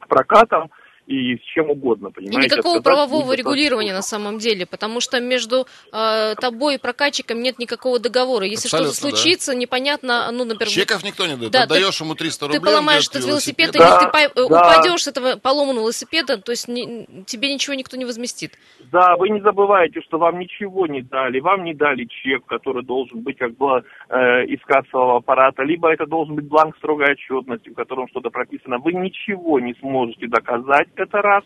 прокатом, 0.09 0.71
и 1.07 1.37
с 1.37 1.41
чем 1.55 1.71
угодно, 1.71 2.11
понимаете? 2.11 2.41
И 2.41 2.45
никакого 2.45 2.79
Отказаться 2.79 2.83
правового 3.09 3.33
регулирования 3.35 3.93
на 3.93 4.03
самом 4.03 4.39
деле, 4.39 4.65
потому 4.67 5.01
что 5.01 5.21
между 5.21 5.67
э, 5.93 6.35
тобой 6.37 6.77
и 6.77 6.79
прокатчиком 6.79 7.43
нет 7.43 7.59
никакого 7.59 7.99
договора. 7.99 8.47
Если 8.47 8.69
что-то 8.69 8.89
Абсолютно, 8.89 9.11
да. 9.11 9.17
случится, 9.17 9.55
непонятно, 9.55 10.31
ну, 10.33 10.45
например, 10.45 10.69
Чеков 10.73 11.05
никто 11.05 11.27
не 11.27 11.37
дает. 11.37 11.53
Да, 11.53 11.63
Отдаешь 11.65 12.01
ему 12.01 12.15
300 12.15 12.47
рублей, 12.47 12.61
ты 12.61 12.65
поломаешь 12.67 13.09
этот 13.09 13.25
велосипед, 13.27 13.75
велосипед. 13.75 13.75
или 13.75 13.83
Да, 13.83 13.99
ты 13.99 14.09
по- 14.11 14.41
э, 14.41 14.49
да. 14.49 14.73
упадешь 14.75 15.03
с 15.03 15.09
этого 15.09 15.37
поломанного 15.37 15.85
велосипеда, 15.85 16.39
то 16.39 16.53
есть 16.53 16.69
не- 16.69 17.07
тебе 17.27 17.53
ничего 17.53 17.75
никто 17.75 17.97
не 17.97 18.05
возместит. 18.05 18.53
Да, 18.91 19.17
вы 19.17 19.29
не 19.29 19.41
забывайте, 19.41 20.01
что 20.03 20.19
вам 20.19 20.39
ничего 20.39 20.87
не 20.87 21.03
дали. 21.03 21.41
Вам 21.41 21.65
не 21.65 21.75
дали 21.75 22.07
чек, 22.07 22.45
который 22.47 22.83
должен 22.85 23.21
быть 23.21 23.37
как 23.39 23.57
бы 23.57 23.83
э, 24.09 24.45
из 24.47 24.61
кассового 24.65 25.17
аппарата, 25.19 25.63
либо 25.63 25.93
это 25.93 26.07
должен 26.07 26.35
быть 26.37 26.47
бланк 26.47 26.77
строгой 26.79 27.13
отчетности, 27.13 27.69
в 27.71 27.75
котором 27.75 28.09
что-то 28.09 28.31
прописано. 28.31 28.79
Вы 28.79 28.93
ничего 28.95 29.61
не 29.61 29.75
сможете 29.81 30.27
доказать, 30.29 30.89
это 30.97 31.23
раз. 31.23 31.45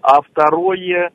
А 0.00 0.20
второе, 0.20 1.12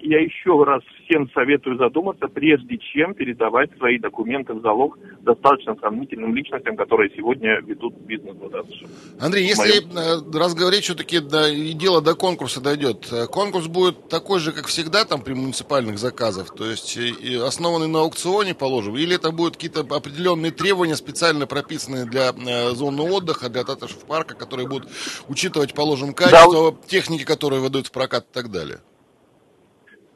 я 0.00 0.20
еще 0.20 0.64
раз 0.64 0.82
всем 1.04 1.28
советую 1.34 1.76
задуматься, 1.76 2.26
прежде 2.28 2.78
чем 2.78 3.14
передавать 3.14 3.70
свои 3.76 3.98
документы 3.98 4.54
в 4.54 4.62
залог 4.62 4.98
достаточно 5.20 5.76
сомнительным 5.80 6.34
личностям, 6.34 6.76
которые 6.76 7.10
сегодня 7.14 7.60
ведут 7.60 7.94
бизнес 8.00 8.34
Даташе. 8.36 8.86
Андрей, 9.20 9.44
если 9.44 9.80
моем- 9.80 10.34
э, 10.34 10.38
раз 10.38 10.54
говорить, 10.54 10.84
все-таки 10.84 11.20
да, 11.20 11.48
и 11.48 11.72
дело 11.74 12.00
до 12.00 12.14
конкурса 12.14 12.62
дойдет, 12.62 13.08
э, 13.12 13.26
конкурс 13.26 13.66
будет 13.66 14.08
такой 14.08 14.40
же, 14.40 14.52
как 14.52 14.66
всегда, 14.66 15.04
там 15.04 15.20
при 15.20 15.34
муниципальных 15.34 15.98
заказах, 15.98 16.54
то 16.54 16.64
есть 16.64 16.96
э, 16.96 17.46
основанный 17.46 17.88
на 17.88 18.00
аукционе, 18.00 18.54
положим, 18.54 18.96
или 18.96 19.16
это 19.16 19.30
будут 19.32 19.54
какие-то 19.56 19.80
определенные 19.80 20.50
требования, 20.50 20.96
специально 20.96 21.46
прописанные 21.46 22.06
для 22.06 22.32
зоны 22.72 23.02
отдыха, 23.02 23.50
для 23.50 23.64
Таташев 23.64 24.04
парка, 24.06 24.34
которые 24.34 24.66
будут 24.66 24.88
учитывать, 25.28 25.74
положим, 25.74 26.14
качество 26.14 26.74
техники, 26.86 27.24
которые 27.24 27.60
выдают 27.60 27.88
в 27.88 27.92
прокат 27.92 28.24
и 28.30 28.32
так 28.32 28.50
далее. 28.50 28.78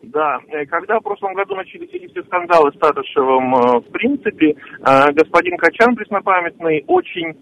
Да, 0.03 0.41
э, 0.49 0.67
когда 0.67 0.99
в 0.99 1.03
прошлом 1.05 1.35
году 1.35 1.55
начались 1.55 1.89
эти 1.93 2.09
все 2.09 2.25
скандалы 2.25 2.73
с 2.73 2.79
Татышевым, 2.79 3.55
э, 3.55 3.79
в 3.79 3.93
принципе, 3.93 4.51
э, 4.51 5.13
господин 5.13 5.57
Качан 5.57 5.95
преснопамятный 5.95 6.85
очень 6.87 7.35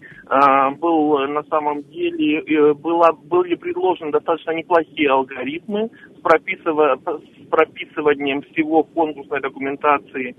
был 0.79 1.27
на 1.27 1.43
самом 1.49 1.83
деле, 1.83 2.73
было, 2.75 3.11
были 3.11 3.55
предложены 3.55 4.11
достаточно 4.11 4.51
неплохие 4.51 5.09
алгоритмы 5.09 5.89
с, 6.15 6.21
прописыва- 6.21 6.97
с 7.03 7.49
прописыванием 7.49 8.41
всего 8.43 8.83
конкурсной 8.83 9.41
документации 9.41 10.33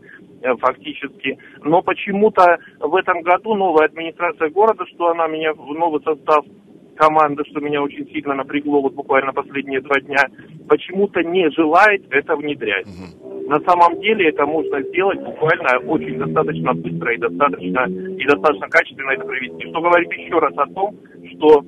фактически. 0.60 1.36
Но 1.60 1.82
почему-то 1.82 2.56
в 2.80 2.94
этом 2.94 3.20
году 3.20 3.54
новая 3.54 3.84
администрация 3.84 4.48
города, 4.48 4.86
что 4.86 5.08
она 5.10 5.26
меня 5.26 5.52
в 5.52 5.74
новый 5.74 6.02
состав 6.02 6.46
команды, 7.02 7.42
что 7.50 7.60
меня 7.60 7.82
очень 7.82 8.06
сильно 8.12 8.34
напрягло 8.34 8.80
вот 8.80 8.94
буквально 8.94 9.32
последние 9.32 9.80
два 9.80 9.98
дня, 10.00 10.24
почему-то 10.68 11.20
не 11.24 11.50
желает 11.50 12.04
это 12.10 12.36
внедрять. 12.36 12.86
На 13.48 13.58
самом 13.60 14.00
деле 14.00 14.28
это 14.28 14.46
можно 14.46 14.80
сделать 14.82 15.20
буквально 15.20 15.78
очень 15.78 16.16
достаточно 16.16 16.72
быстро 16.74 17.12
и 17.12 17.18
достаточно, 17.18 17.86
и 17.88 18.24
достаточно 18.24 18.68
качественно 18.68 19.10
это 19.10 19.24
провести. 19.24 19.68
Что 19.68 19.80
говорит 19.80 20.12
еще 20.12 20.38
раз 20.38 20.54
о 20.56 20.66
том, 20.66 20.96
что 21.34 21.64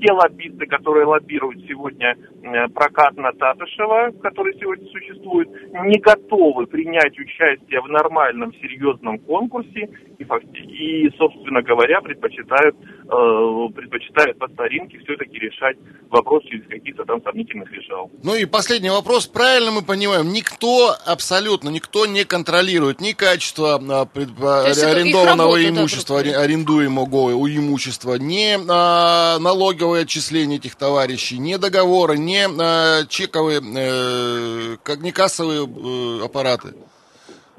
те 0.00 0.12
лоббисты, 0.12 0.66
которые 0.66 1.06
лоббируют 1.06 1.60
сегодня 1.68 2.16
э, 2.16 2.68
прокат 2.74 3.16
на 3.16 3.32
Татышева, 3.32 4.10
который 4.20 4.58
сегодня 4.58 4.86
существует, 4.90 5.48
не 5.84 6.00
готовы 6.00 6.66
принять 6.66 7.16
участие 7.18 7.80
в 7.80 7.88
нормальном, 7.88 8.52
серьезном 8.54 9.18
конкурсе 9.20 9.88
и, 10.18 10.24
и 10.24 11.10
собственно 11.16 11.62
говоря, 11.62 12.00
предпочитают, 12.00 12.74
э, 12.76 13.74
предпочитают 13.74 14.38
по 14.38 14.48
старинке 14.48 14.98
все-таки 14.98 15.38
решать 15.38 15.76
вопрос 16.10 16.42
через 16.44 16.66
каких-то 16.66 17.04
там 17.04 17.22
сомнительных 17.22 17.70
решал. 17.72 18.10
Ну 18.24 18.34
и 18.34 18.46
последний 18.46 18.90
вопрос. 18.90 19.28
Правильно 19.28 19.70
мы 19.70 19.82
понимаем, 19.82 20.32
никто, 20.32 20.94
абсолютно 21.06 21.68
никто 21.68 22.06
не 22.06 22.24
контролирует 22.24 23.00
ни 23.00 23.12
качество 23.12 23.74
а, 23.74 24.06
пред- 24.06 24.30
а, 24.42 24.64
арендованного 24.64 25.56
да, 25.56 25.68
имущества, 25.68 26.14
говоря. 26.14 26.40
арендуемого 26.40 27.34
у 27.34 27.46
имущества, 27.46 28.14
ни 28.14 28.58
а, 28.68 29.38
налоговые 29.52 30.02
отчисления 30.04 30.56
этих 30.56 30.76
товарищей, 30.76 31.38
ни 31.38 31.56
договоры, 31.56 32.16
ни 32.18 32.38
а, 32.60 33.04
чековые, 33.06 33.60
э, 33.60 34.76
как 34.82 35.00
не 35.00 35.12
кассовые 35.12 35.66
э, 35.66 36.24
аппараты. 36.24 36.74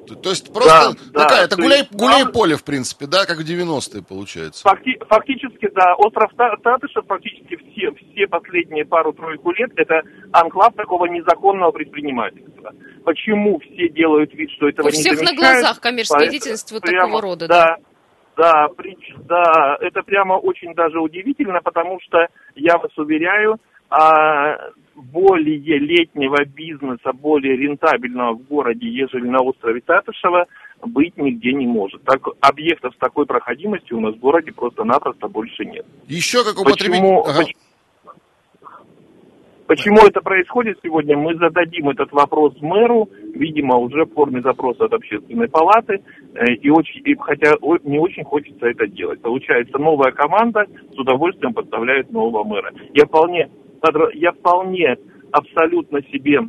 То- 0.08 0.16
То 0.16 0.32
есть 0.32 0.52
просто 0.52 0.96
да, 1.14 1.24
такая, 1.24 1.46
это 1.46 1.56
то 1.56 1.62
гуляй, 1.62 1.80
есть 1.80 1.94
гуляй 1.94 2.24
нам- 2.24 2.34
поле, 2.34 2.58
в 2.58 2.64
принципе, 2.66 3.06
да, 3.06 3.26
как 3.26 3.38
в 3.38 3.44
90-е 3.46 4.02
получается. 4.04 4.64
Факти- 4.68 5.00
фактически, 5.08 5.70
да, 5.74 5.94
остров 5.96 6.30
Та- 6.36 6.58
Татышев 6.62 7.06
фактически 7.08 7.56
все, 7.56 7.92
все 7.94 8.28
последние 8.28 8.84
пару-тройку 8.86 9.52
лет 9.54 9.72
это 9.78 10.02
анклав 10.34 10.74
такого 10.76 11.06
незаконного 11.06 11.72
предпринимательства. 11.72 12.72
Почему 13.06 13.60
все 13.60 13.88
делают 13.90 14.34
вид, 14.34 14.50
что 14.58 14.68
этого 14.68 14.88
У 14.88 14.90
не 14.90 14.98
всех 14.98 15.14
на 15.14 15.28
замечают? 15.28 15.40
глазах 15.40 15.80
коммерческая 15.80 16.20
Поэтому 16.20 16.32
деятельность 16.32 16.72
вот 16.74 16.82
прямо- 16.82 17.02
такого 17.06 17.22
рода. 17.22 17.48
Да, 17.48 17.66
да, 17.66 17.78
прич- 18.38 19.16
да, 19.28 19.78
это 19.80 20.02
прямо 20.02 20.34
очень 20.34 20.74
даже 20.74 21.00
удивительно, 21.00 21.60
потому 21.64 22.00
что, 22.02 22.28
я 22.56 22.78
вас 22.78 22.96
уверяю, 22.98 23.58
а, 23.90 24.58
более 24.96 25.80
летнего 25.80 26.44
бизнеса, 26.46 27.12
более 27.14 27.56
рентабельного 27.58 28.34
в 28.34 28.44
городе, 28.48 28.88
ежели 28.88 29.28
на 29.28 29.42
острове 29.42 29.82
Татышева, 29.82 30.46
быть 30.86 31.16
нигде 31.18 31.54
не 31.54 31.66
может. 31.66 32.04
Так, 32.04 32.22
объектов 32.42 32.94
с 32.96 32.98
такой 32.98 33.26
проходимостью 33.26 33.98
у 33.98 34.02
нас 34.02 34.16
в 34.16 34.20
городе 34.20 34.52
просто-напросто 34.52 35.28
больше 35.28 35.66
нет. 35.66 35.86
Еще 36.08 36.44
как 36.44 36.60
употребить... 36.60 37.00
Почему, 37.00 37.22
Ага. 37.22 37.40
поч- 37.42 37.56
почему 39.68 39.98
это 40.06 40.22
происходит 40.22 40.78
сегодня, 40.84 41.18
мы 41.18 41.36
зададим 41.36 41.90
этот 41.90 42.12
вопрос 42.12 42.54
мэру, 42.62 43.10
видимо, 43.34 43.78
уже 43.78 44.06
в 44.06 44.14
форме 44.14 44.42
запроса 44.42 44.86
от 44.86 44.94
общественной 44.94 45.50
палаты, 45.50 46.02
э, 46.36 46.54
и 46.54 46.70
очень, 46.70 47.02
и 47.06 47.16
хотя 47.16 47.54
не 47.84 48.00
очень 48.00 48.24
хочется 48.24 48.68
это 48.68 48.88
делать. 48.88 49.22
Получается, 49.22 49.78
новая 49.78 50.12
команда 50.12 50.66
с 50.94 50.98
удовольствием 50.98 51.54
подставляет 51.54 52.12
нового 52.12 52.44
мэра. 52.44 52.72
Я 52.94 53.06
вполне, 53.06 53.50
я 54.14 54.32
вполне 54.32 54.98
абсолютно 55.32 56.02
себе 56.04 56.40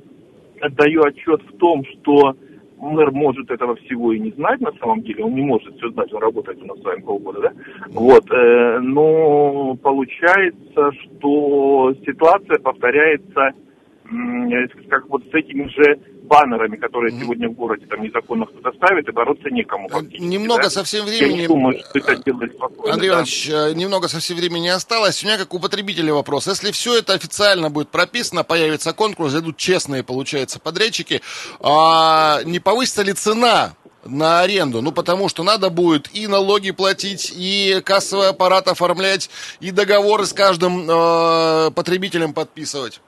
отдаю 0.60 1.02
отчет 1.02 1.42
в 1.42 1.56
том, 1.58 1.84
что 1.84 2.36
мэр 2.78 3.10
может 3.12 3.50
этого 3.50 3.76
всего 3.76 4.12
и 4.12 4.18
не 4.18 4.30
знать 4.32 4.60
на 4.60 4.72
самом 4.72 5.02
деле, 5.02 5.24
он 5.24 5.34
не 5.34 5.42
может 5.42 5.74
все 5.76 5.90
знать, 5.90 6.12
он 6.12 6.20
работает 6.22 6.62
у 6.62 6.66
нас 6.66 6.78
с 6.78 6.84
вами 6.84 7.00
полгода, 7.00 7.40
да? 7.40 7.52
Вот, 7.90 8.30
э, 8.30 8.78
но 8.80 9.76
получается, 9.82 10.90
что 10.92 11.94
ситуация 12.04 12.58
повторяется 12.58 13.50
э, 13.50 14.66
как 14.88 15.08
вот 15.08 15.24
с 15.24 15.34
этими 15.34 15.68
же 15.68 15.98
баннерами, 16.24 16.76
которые 16.76 17.12
Мгм. 17.12 17.22
сегодня 17.22 17.48
в 17.48 17.52
городе 17.52 17.86
там 17.86 18.02
незаконно 18.02 18.46
кто-то 18.46 18.72
ставит, 18.76 19.08
и 19.08 19.12
бороться 19.12 19.50
некому. 19.50 19.88
Немного 20.18 20.64
да? 20.64 20.70
совсем 20.70 21.06
Я 21.06 21.12
времени... 21.12 21.40
не 21.42 21.46
думаю, 21.46 21.78
что 21.78 21.98
это 21.98 22.16
делать 22.24 22.52
спокойно. 22.54 22.94
Андрей. 22.94 23.10
Иванович, 23.10 23.48
э, 23.50 23.72
немного 23.74 24.08
совсем 24.08 24.36
времени 24.36 24.68
осталось. 24.68 25.22
У 25.22 25.26
меня 25.26 25.38
как 25.38 25.52
у 25.54 25.58
потребителя 25.60 26.12
вопрос. 26.14 26.46
Если 26.46 26.70
все 26.72 26.98
это 26.98 27.12
официально 27.12 27.70
будет 27.70 27.88
прописано, 27.90 28.44
появится 28.44 28.92
конкурс, 28.92 29.32
зайдут 29.32 29.56
честные, 29.56 30.02
получается, 30.02 30.58
подрядчики, 30.58 31.20
а 31.60 32.40
не 32.44 32.58
повысится 32.58 33.02
ли 33.02 33.12
цена 33.12 33.74
на 34.04 34.40
аренду? 34.40 34.82
Ну, 34.82 34.92
потому 34.92 35.28
что 35.28 35.42
надо 35.42 35.70
будет 35.70 36.10
и 36.14 36.26
налоги 36.26 36.70
платить, 36.70 37.32
и 37.36 37.80
кассовый 37.84 38.28
аппарат 38.28 38.68
оформлять, 38.68 39.30
и 39.60 39.70
договоры 39.70 40.26
с 40.26 40.32
каждым 40.32 40.88
э, 40.88 41.70
потребителем 41.70 42.32
подписывать. 42.34 43.00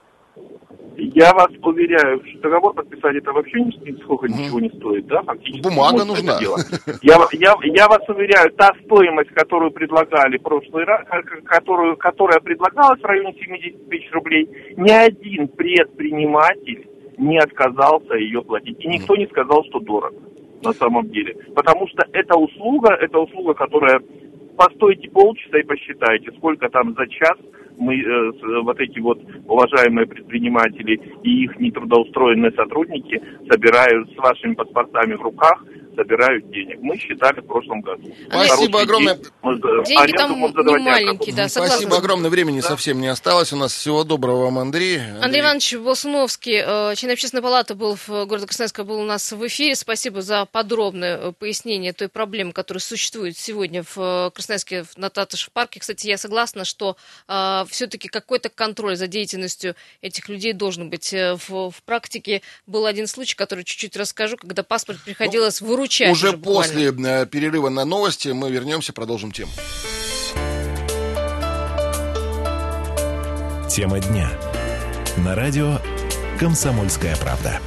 Я 1.15 1.33
вас 1.33 1.49
уверяю, 1.63 2.21
что 2.27 2.39
договор 2.41 2.73
подписать 2.73 3.15
это 3.15 3.31
вообще 3.31 3.61
ни- 3.61 3.91
нисколько 3.91 4.27
ничего 4.27 4.59
не 4.59 4.69
стоит, 4.69 5.05
да, 5.07 5.21
фактически. 5.23 5.63
Бумага 5.63 6.05
нужна. 6.05 6.37
Я, 7.01 7.17
я, 7.33 7.55
я 7.63 7.87
вас 7.87 8.01
уверяю, 8.09 8.51
та 8.53 8.71
стоимость, 8.85 9.29
которую 9.31 9.71
предлагали 9.71 10.37
в 10.37 10.41
прошлый 10.43 10.83
раз, 10.85 11.05
которую, 11.45 11.97
которая 11.97 12.39
предлагалась 12.39 12.99
в 13.01 13.05
районе 13.05 13.33
70 13.33 13.89
тысяч 13.89 14.11
рублей, 14.11 14.49
ни 14.77 14.91
один 14.91 15.47
предприниматель 15.49 16.87
не 17.17 17.37
отказался 17.39 18.15
ее 18.15 18.41
платить. 18.41 18.77
И 18.83 18.87
никто 18.87 19.15
не 19.15 19.27
сказал, 19.27 19.63
что 19.65 19.79
дорого 19.79 20.15
на 20.63 20.73
самом 20.73 21.09
деле. 21.09 21.35
Потому 21.55 21.87
что 21.87 22.05
эта 22.13 22.35
услуга, 22.37 22.93
это 22.99 23.19
услуга, 23.19 23.53
которая 23.53 23.99
постойте 24.57 25.09
полчаса 25.09 25.59
и 25.59 25.63
посчитайте, 25.63 26.31
сколько 26.37 26.67
там 26.69 26.93
за 26.95 27.07
час 27.07 27.37
мы, 27.77 27.95
э, 27.95 28.31
с- 28.33 28.63
вот 28.63 28.79
эти 28.79 28.99
вот 28.99 29.19
уважаемые 29.47 30.07
предприниматели 30.07 30.99
и 31.23 31.43
их 31.43 31.59
нетрудоустроенные 31.59 32.51
сотрудники 32.51 33.21
собирают 33.49 34.11
с 34.11 34.17
вашими 34.17 34.53
паспортами 34.53 35.13
в 35.13 35.21
руках, 35.21 35.63
собирают 35.97 36.49
денег. 36.51 36.77
Мы 36.81 36.97
считали 36.97 37.39
в 37.41 37.45
прошлом 37.47 37.81
году. 37.81 38.03
Спасибо 38.29 38.47
Хороший 38.55 38.83
огромное. 38.83 39.15
день. 39.15 39.25
Мы, 39.41 39.53
э, 39.53 39.83
Деньги 39.85 40.01
аренду 40.01 40.53
там 40.53 40.67
не 40.67 40.77
маленькие, 40.83 41.35
да, 41.35 41.49
согласна. 41.49 41.75
Спасибо 41.77 41.97
огромное. 41.97 42.29
Времени 42.29 42.59
совсем 42.61 43.01
не 43.01 43.07
осталось. 43.07 43.51
У 43.51 43.55
нас 43.55 43.73
всего 43.73 44.03
доброго 44.03 44.43
вам, 44.43 44.59
Андрей. 44.59 44.99
Андрей 45.21 45.41
Иванович 45.41 45.75
Болсуновский, 45.77 46.61
э, 46.63 46.95
член 46.95 47.11
общественной 47.13 47.41
палаты, 47.41 47.73
был 47.73 47.95
в 47.95 48.07
городе 48.25 48.45
Красноярска, 48.45 48.83
был 48.83 48.99
у 48.99 49.05
нас 49.05 49.31
в 49.31 49.47
эфире. 49.47 49.75
Спасибо 49.75 50.21
за 50.21 50.45
подробное 50.45 51.17
э, 51.17 51.31
пояснение 51.31 51.93
той 51.93 52.09
проблемы, 52.09 52.51
которая 52.53 52.81
существует 52.81 53.35
сегодня 53.37 53.81
в 53.83 53.97
э, 53.97 54.31
Красноярске 54.35 54.83
в- 54.83 54.97
на 54.97 55.09
Татышев 55.09 55.51
парке. 55.51 55.79
Кстати, 55.79 56.07
я 56.07 56.17
согласна, 56.17 56.63
что 56.65 56.95
все-таки 57.69 58.07
какой-то 58.07 58.49
контроль 58.49 58.95
за 58.95 59.07
деятельностью 59.07 59.75
этих 60.01 60.29
людей 60.29 60.53
должен 60.53 60.89
быть. 60.89 61.11
Э, 61.13 61.35
В, 61.47 61.71
в 61.71 61.83
практике 61.83 62.41
был 62.67 62.85
один 62.85 63.07
случай, 63.07 63.35
который 63.35 63.63
чуть-чуть 63.63 63.95
расскажу, 63.97 64.37
когда 64.37 64.61
паспорт 64.63 64.99
приходилось 65.03 65.59
выручать. 65.61 65.86
Уже 66.11 66.31
буквально. 66.33 66.43
после 66.43 66.91
э, 66.91 67.25
перерыва 67.25 67.69
на 67.69 67.85
новости 67.85 68.29
мы 68.29 68.51
вернемся, 68.51 68.93
продолжим 68.93 69.31
тему. 69.31 69.51
Тема 73.69 73.99
дня. 73.99 74.31
На 75.17 75.35
радио 75.35 75.79
«Комсомольская 76.39 77.15
правда». 77.17 77.59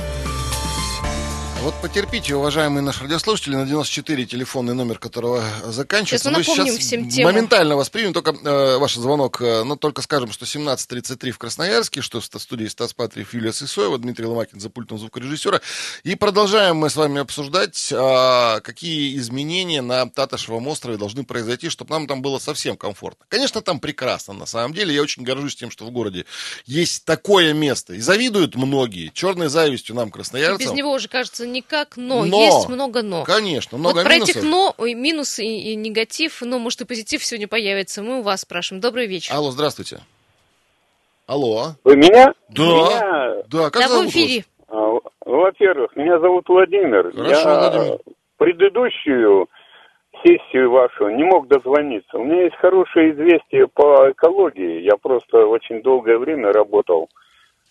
Вот 1.63 1.75
потерпите, 1.83 2.35
уважаемые 2.37 2.81
наши 2.81 3.03
радиослушатели, 3.03 3.55
на 3.55 3.67
94 3.67 4.25
телефонный 4.25 4.73
номер 4.73 4.99
которого 4.99 5.45
заканчивается. 5.67 6.31
Сейчас 6.31 6.33
мы 6.33 6.39
напомним 6.39 6.73
сейчас 6.73 6.87
всем 6.87 7.11
тему. 7.11 7.31
моментально 7.31 7.77
воспримем 7.77 8.15
только 8.15 8.31
э, 8.31 8.79
ваш 8.79 8.95
звонок. 8.95 9.43
э, 9.43 9.63
но 9.65 9.77
только 9.77 10.01
скажем, 10.01 10.33
что 10.33 10.47
17.33 10.47 11.33
в 11.33 11.39
Красноярске, 11.39 12.01
что 12.01 12.21
в 12.21 12.25
студии 12.25 12.65
Стас 12.65 12.95
Патриев, 12.95 13.35
Юлия 13.35 13.53
Сысоева, 13.53 13.99
Дмитрий 13.99 14.25
Ломакин 14.25 14.59
за 14.59 14.71
пультом 14.71 14.99
звукорежиссера. 14.99 15.61
И 16.03 16.15
продолжаем 16.15 16.77
мы 16.77 16.89
с 16.89 16.97
вами 16.97 17.21
обсуждать, 17.21 17.93
а, 17.93 18.61
какие 18.61 19.19
изменения 19.19 19.83
на 19.83 20.09
Таташевом 20.09 20.67
острове 20.67 20.97
должны 20.97 21.25
произойти, 21.25 21.69
чтобы 21.69 21.91
нам 21.91 22.07
там 22.07 22.23
было 22.23 22.39
совсем 22.39 22.79
комфортно. 22.79 23.27
Конечно, 23.29 23.61
там 23.61 23.81
прекрасно, 23.81 24.33
на 24.33 24.47
самом 24.47 24.73
деле. 24.73 24.95
Я 24.95 25.03
очень 25.03 25.25
горжусь 25.25 25.57
тем, 25.57 25.71
что 25.71 25.85
в 25.85 25.91
городе 25.91 26.25
есть 26.65 27.05
такое 27.05 27.53
место. 27.53 27.93
И 27.93 28.01
завидуют 28.01 28.57
многие. 28.57 29.11
Черной 29.13 29.51
завистью 29.51 29.95
нам, 29.95 30.11
красноярцам. 30.11 30.67
Без 30.67 30.73
него 30.73 30.93
уже 30.93 31.09
кажется 31.09 31.50
никак, 31.51 31.97
но, 31.97 32.25
Но. 32.25 32.41
есть 32.43 32.69
много 32.69 33.03
но. 33.03 33.25
Конечно, 33.25 33.77
много 33.79 33.97
вот 33.97 34.05
про 34.05 34.15
минусов. 34.15 34.37
этих 34.37 34.49
но, 34.49 34.75
ой, 34.79 34.95
минусы 34.95 35.45
и, 35.45 35.73
и 35.73 35.75
негатив, 35.77 36.41
но, 36.43 36.59
может, 36.59 36.81
и 36.81 36.85
позитив 36.87 37.25
сегодня 37.25 37.49
появится. 37.49 38.03
Мы 38.03 38.21
у 38.21 38.23
вас 38.23 38.41
спрашиваем. 38.43 38.81
Добрый 38.81 39.07
вечер. 39.07 39.35
Алло, 39.35 39.51
здравствуйте. 39.51 40.01
Алло. 41.27 41.75
Вы 41.85 41.97
меня? 41.97 42.33
Да. 42.49 42.63
Меня, 42.63 43.43
Да, 43.51 43.71
как 43.71 43.83
да, 43.83 43.87
в 43.87 43.91
зовут 43.91 44.05
вас? 44.07 44.15
эфире. 44.15 44.45
а, 44.69 44.99
во-первых, 45.25 45.95
меня 45.97 46.19
зовут 46.19 46.49
Владимир. 46.49 47.13
Хорошо, 47.15 47.49
Я 47.51 47.71
Владимир. 47.71 47.99
предыдущую 48.37 49.47
сессию 50.25 50.71
вашу 50.71 51.09
не 51.11 51.23
мог 51.25 51.47
дозвониться. 51.49 52.19
У 52.19 52.25
меня 52.25 52.43
есть 52.45 52.57
хорошее 52.57 53.13
известие 53.13 53.69
по 53.69 54.11
экологии. 54.11 54.83
Я 54.83 54.97
просто 55.01 55.47
очень 55.47 55.83
долгое 55.83 56.19
время 56.19 56.53
работал 56.53 57.09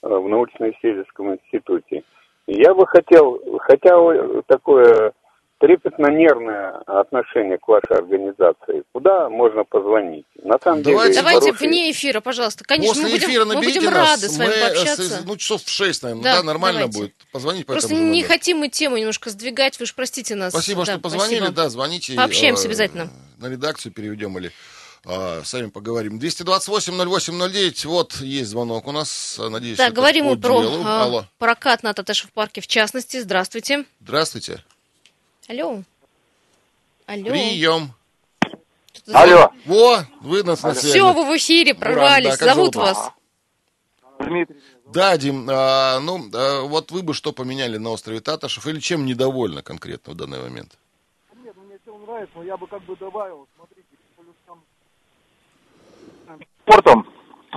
э, 0.01 0.07
в 0.07 0.27
научно-исследовательском 0.27 1.33
институте. 1.33 2.03
Я 2.51 2.73
бы 2.73 2.88
хотел, 2.88 3.39
хотя 3.59 3.91
э, 3.95 4.41
такое 4.47 5.13
трепетно-нервное 5.59 6.81
отношение 6.88 7.57
к 7.59 7.67
вашей 7.67 7.97
организации, 7.97 8.83
куда 8.91 9.29
можно 9.29 9.63
позвонить? 9.65 10.25
На 10.41 10.57
самом 10.63 10.81
Давайте- 10.81 11.13
деле, 11.13 11.21
Давайте 11.21 11.47
хороший- 11.51 11.67
вне 11.67 11.91
эфира, 11.91 12.21
пожалуйста. 12.21 12.63
Конечно, 12.63 12.93
После 12.93 13.03
мы 13.05 13.12
будем, 13.12 13.27
эфира 13.29 13.45
мы 13.45 13.55
будем 13.55 13.83
нас. 13.83 13.93
рады 13.93 14.29
с 14.29 14.38
вами 14.38 14.47
Мы, 14.49 14.53
э, 14.55 14.62
пообщаться. 14.73 15.03
с- 15.03 15.25
ну, 15.25 15.38
часов 15.38 15.62
в 15.63 15.69
шесть, 15.69 16.01
наверное. 16.01 16.23
Да, 16.23 16.38
Да, 16.38 16.43
нормально 16.43 16.79
давайте. 16.79 16.99
будет. 16.99 17.13
Позвонить 17.31 17.65
по 17.67 17.73
Просто 17.73 17.93
не 17.93 17.99
номеру. 18.01 18.27
хотим 18.27 18.57
мы 18.57 18.69
тему 18.69 18.97
немножко 18.97 19.29
сдвигать, 19.29 19.79
вы 19.79 19.85
же 19.85 19.93
простите 19.95 20.33
нас. 20.35 20.53
Спасибо, 20.53 20.85
Да, 20.85 20.93
что 20.93 21.01
позвонили. 21.01 21.38
спасибо. 21.39 21.55
Да, 21.55 21.69
звоните. 21.69 22.15
Пообщаемся 22.15 22.63
э, 22.63 22.67
обязательно. 22.69 23.09
На 23.38 23.47
редакцию 23.49 23.93
переведем 23.93 24.38
или 24.39 24.51
а, 25.05 25.41
сами 25.43 25.69
поговорим. 25.69 26.19
228-08-09. 26.19 27.88
Вот 27.88 28.15
есть 28.21 28.49
звонок 28.49 28.88
у 28.88 28.91
нас. 28.91 29.39
Надеюсь, 29.39 29.77
Да, 29.77 29.85
это 29.88 29.95
говорим 29.95 30.25
мы 30.25 30.38
про 30.38 30.59
а, 30.59 31.03
Алло. 31.03 31.25
прокат 31.38 31.83
на 31.83 31.93
Таташев 31.93 32.31
парке 32.31 32.62
в 32.62 32.67
частности. 32.67 33.19
Здравствуйте. 33.19 33.85
Здравствуйте. 34.01 34.63
Алло. 35.47 35.83
Алло. 37.05 37.29
Прием. 37.31 37.93
Алло. 39.12 39.51
Во, 39.65 40.05
вы 40.21 40.43
нас 40.43 40.62
на 40.62 40.73
связи. 40.75 40.89
Все, 40.89 41.13
вы 41.13 41.25
в 41.25 41.38
эфире, 41.38 41.73
прорвались. 41.73 42.31
да, 42.31 42.38
как 42.38 42.53
Зовут 42.55 42.73
зовут 42.73 42.75
вас? 42.75 43.12
Да, 44.85 45.17
Дим, 45.17 45.47
а, 45.49 45.99
ну, 45.99 46.29
а, 46.33 46.62
вот 46.63 46.91
вы 46.91 47.01
бы 47.03 47.13
что 47.13 47.31
поменяли 47.31 47.77
на 47.77 47.91
острове 47.91 48.19
Таташев 48.21 48.65
или 48.67 48.79
чем 48.79 49.05
недовольны 49.05 49.62
конкретно 49.62 50.13
в 50.13 50.15
данный 50.17 50.41
момент? 50.41 50.77
Нет, 51.43 51.53
ну 51.55 51.63
мне 51.63 51.77
все 51.81 51.97
нравится, 51.97 52.35
но 52.35 52.43
я 52.43 52.57
бы 52.57 52.67
как 52.67 52.83
бы 52.83 52.95
добавил, 52.95 53.47
смотрите, 53.55 53.88
плюс 54.17 54.35
там 54.45 54.62
спортом 56.69 57.05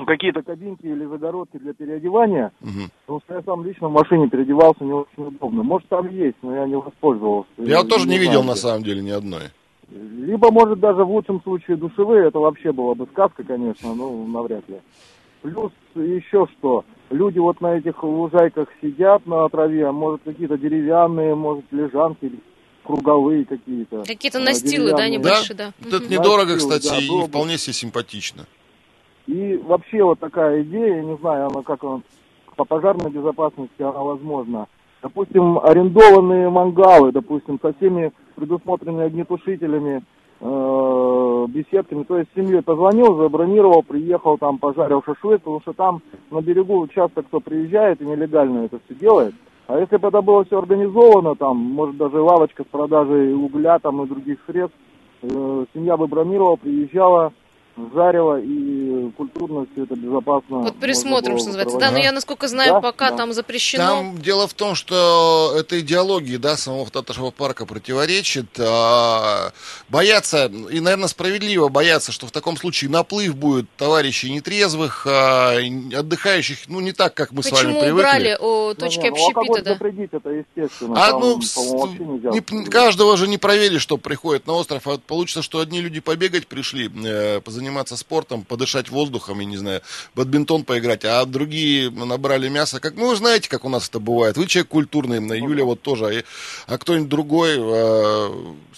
какие-то 0.06 0.42
кабинки 0.42 0.84
или 0.86 1.04
загородки 1.04 1.58
для 1.58 1.74
переодевания, 1.74 2.50
Мгм. 2.60 2.90
потому 3.06 3.20
что 3.24 3.34
я 3.34 3.42
сам 3.42 3.64
лично 3.64 3.88
в 3.88 3.92
машине 3.92 4.28
переодевался 4.28 4.82
не 4.84 4.92
очень 4.92 5.26
удобно. 5.28 5.62
Может 5.62 5.88
там 5.88 6.08
есть, 6.10 6.36
но 6.42 6.54
я 6.56 6.66
не 6.66 6.76
воспользовался. 6.76 7.48
Я 7.58 7.78
вот 7.78 7.88
тоже 7.88 8.08
не 8.08 8.18
видел 8.18 8.40
знаю, 8.42 8.46
на 8.46 8.54
самом 8.56 8.82
деле 8.82 9.02
ни 9.02 9.10
одной. 9.10 9.42
Либо, 9.90 10.50
может, 10.50 10.80
даже 10.80 11.04
в 11.04 11.10
лучшем 11.10 11.42
случае 11.42 11.76
душевые, 11.76 12.28
это 12.28 12.38
вообще 12.38 12.72
была 12.72 12.94
бы 12.94 13.06
сказка, 13.12 13.44
конечно, 13.44 13.94
но 13.94 14.24
навряд 14.26 14.66
ли. 14.68 14.80
Плюс 15.42 15.70
еще 15.94 16.46
что, 16.58 16.84
люди 17.10 17.38
вот 17.38 17.60
на 17.60 17.74
этих 17.76 18.02
лужайках 18.02 18.68
сидят 18.80 19.26
на 19.26 19.46
траве, 19.50 19.86
а 19.86 19.92
может 19.92 20.22
какие-то 20.24 20.56
деревянные, 20.56 21.34
может 21.34 21.64
лежанки, 21.70 22.32
круговые 22.84 23.44
какие-то. 23.44 24.04
Какие-то 24.04 24.38
а, 24.38 24.42
настилы, 24.42 24.92
да, 24.92 25.08
небольшие, 25.08 25.56
да. 25.56 25.72
Вот 25.80 25.92
это 25.92 26.10
недорого, 26.10 26.54
Настил, 26.54 26.68
кстати, 26.70 26.88
да, 26.88 26.98
и 26.98 27.08
было 27.08 27.22
бы. 27.22 27.28
вполне 27.28 27.58
себе 27.58 27.74
симпатично. 27.74 28.46
И 29.26 29.56
вообще 29.64 30.02
вот 30.02 30.18
такая 30.18 30.62
идея, 30.62 30.96
я 30.96 31.02
не 31.02 31.16
знаю, 31.16 31.46
она 31.46 31.62
как 31.62 31.82
она, 31.84 32.00
по 32.56 32.64
пожарной 32.64 33.10
безопасности 33.10 33.82
она 33.82 33.92
возможна. 33.92 34.66
Допустим, 35.02 35.58
арендованные 35.58 36.48
мангалы, 36.48 37.12
допустим, 37.12 37.58
со 37.60 37.72
всеми 37.74 38.12
предусмотренными 38.36 39.06
огнетушителями, 39.06 40.02
э, 40.40 41.46
беседками. 41.48 42.02
То 42.04 42.18
есть 42.18 42.30
семьей 42.34 42.62
позвонил, 42.62 43.16
забронировал, 43.16 43.82
приехал, 43.82 44.38
там 44.38 44.58
пожарил 44.58 45.02
шашлык, 45.02 45.40
потому 45.40 45.60
что 45.60 45.72
там 45.72 46.02
на 46.30 46.40
берегу 46.40 46.86
часто 46.88 47.22
кто 47.22 47.40
приезжает 47.40 48.00
и 48.00 48.06
нелегально 48.06 48.64
это 48.64 48.78
все 48.84 48.94
делает. 48.94 49.34
А 49.68 49.78
если 49.78 49.96
бы 49.96 50.08
это 50.08 50.20
было 50.20 50.44
все 50.44 50.58
организовано, 50.58 51.34
там, 51.36 51.56
может 51.56 51.96
даже 51.96 52.20
лавочка 52.20 52.64
с 52.64 52.66
продажей 52.66 53.32
угля 53.32 53.78
там 53.78 54.02
и 54.02 54.08
других 54.08 54.38
средств, 54.46 54.76
э, 55.22 55.64
семья 55.72 55.96
бы 55.96 56.06
бронировала, 56.06 56.56
приезжала, 56.56 57.32
жарила 57.94 58.38
и 58.40 59.10
культурно 59.16 59.66
все 59.72 59.84
это 59.84 59.94
безопасно. 59.96 60.72
Присмотрим, 60.80 61.32
было 61.32 61.38
что 61.38 61.46
называется. 61.48 61.78
Да, 61.78 61.90
но 61.90 61.98
я, 61.98 62.12
насколько 62.12 62.48
знаю, 62.48 62.74
Да, 62.74 62.80
пока 62.80 63.10
да. 63.10 63.16
там 63.16 63.32
запрещено. 63.32 63.84
Там 63.84 64.18
дело 64.18 64.46
в 64.46 64.54
том, 64.54 64.74
что 64.74 65.54
эта 65.58 65.80
идеология, 65.80 66.38
да, 66.38 66.56
самого 66.56 66.88
Таташева 66.90 67.30
парка 67.30 67.66
противоречит. 67.66 68.46
А, 68.58 69.52
боятся, 69.88 70.46
и, 70.70 70.80
наверное, 70.80 71.08
справедливо 71.08 71.68
боятся, 71.68 72.12
что 72.12 72.26
в 72.26 72.30
таком 72.30 72.56
случае 72.56 72.90
наплыв 72.90 73.34
будет 73.36 73.66
товарищей 73.76 74.30
нетрезвых, 74.32 75.06
а, 75.08 75.56
отдыхающих, 75.96 76.68
ну, 76.68 76.80
не 76.80 76.92
так, 76.92 77.14
как 77.14 77.32
мы 77.32 77.42
с 77.42 77.50
вами 77.50 77.64
Почему 77.66 77.80
привыкли. 77.80 78.00
убрали 78.00 78.36
о, 78.40 78.68
Ну, 78.68 78.74
точки 78.74 79.06
ну, 79.06 79.16
алкоголь 79.16 79.48
общепита, 79.48 79.64
да? 79.64 79.72
запретить, 79.72 80.10
это 80.12 80.30
естественно. 80.30 80.94
А 81.02 81.10
Там, 81.10 81.20
ну, 81.20 81.38
не- 82.32 82.64
каждого 82.66 83.16
же 83.16 83.28
не 83.28 83.38
проверили, 83.38 83.78
что 83.78 83.96
приходит 83.96 84.46
на 84.46 84.54
остров. 84.54 84.86
А 84.86 84.98
получится, 84.98 85.42
что 85.42 85.60
одни 85.60 85.80
люди 85.80 86.00
побегать 86.00 86.46
пришли, 86.46 86.90
э, 87.04 87.40
позаниматься 87.62 87.96
спортом, 87.96 88.44
подышать 88.44 88.88
воздухом, 88.90 89.38
я 89.40 89.46
не 89.46 89.56
знаю, 89.56 89.82
бадминтон 90.16 90.64
поиграть, 90.64 91.04
а 91.04 91.24
другие 91.24 91.90
набрали 91.90 92.48
мясо. 92.48 92.80
Как 92.80 92.94
ну, 92.96 93.08
вы 93.10 93.16
знаете, 93.16 93.48
как 93.48 93.64
у 93.64 93.68
нас 93.68 93.88
это 93.88 94.00
бывает. 94.00 94.36
Вы 94.36 94.46
человек 94.46 94.68
культурный, 94.68 95.20
на 95.20 95.34
Юля 95.34 95.64
вот 95.64 95.80
тоже, 95.82 96.24
а, 96.66 96.74
а 96.74 96.78
кто-нибудь 96.78 97.08
другой, 97.08 97.56
э, 97.58 98.30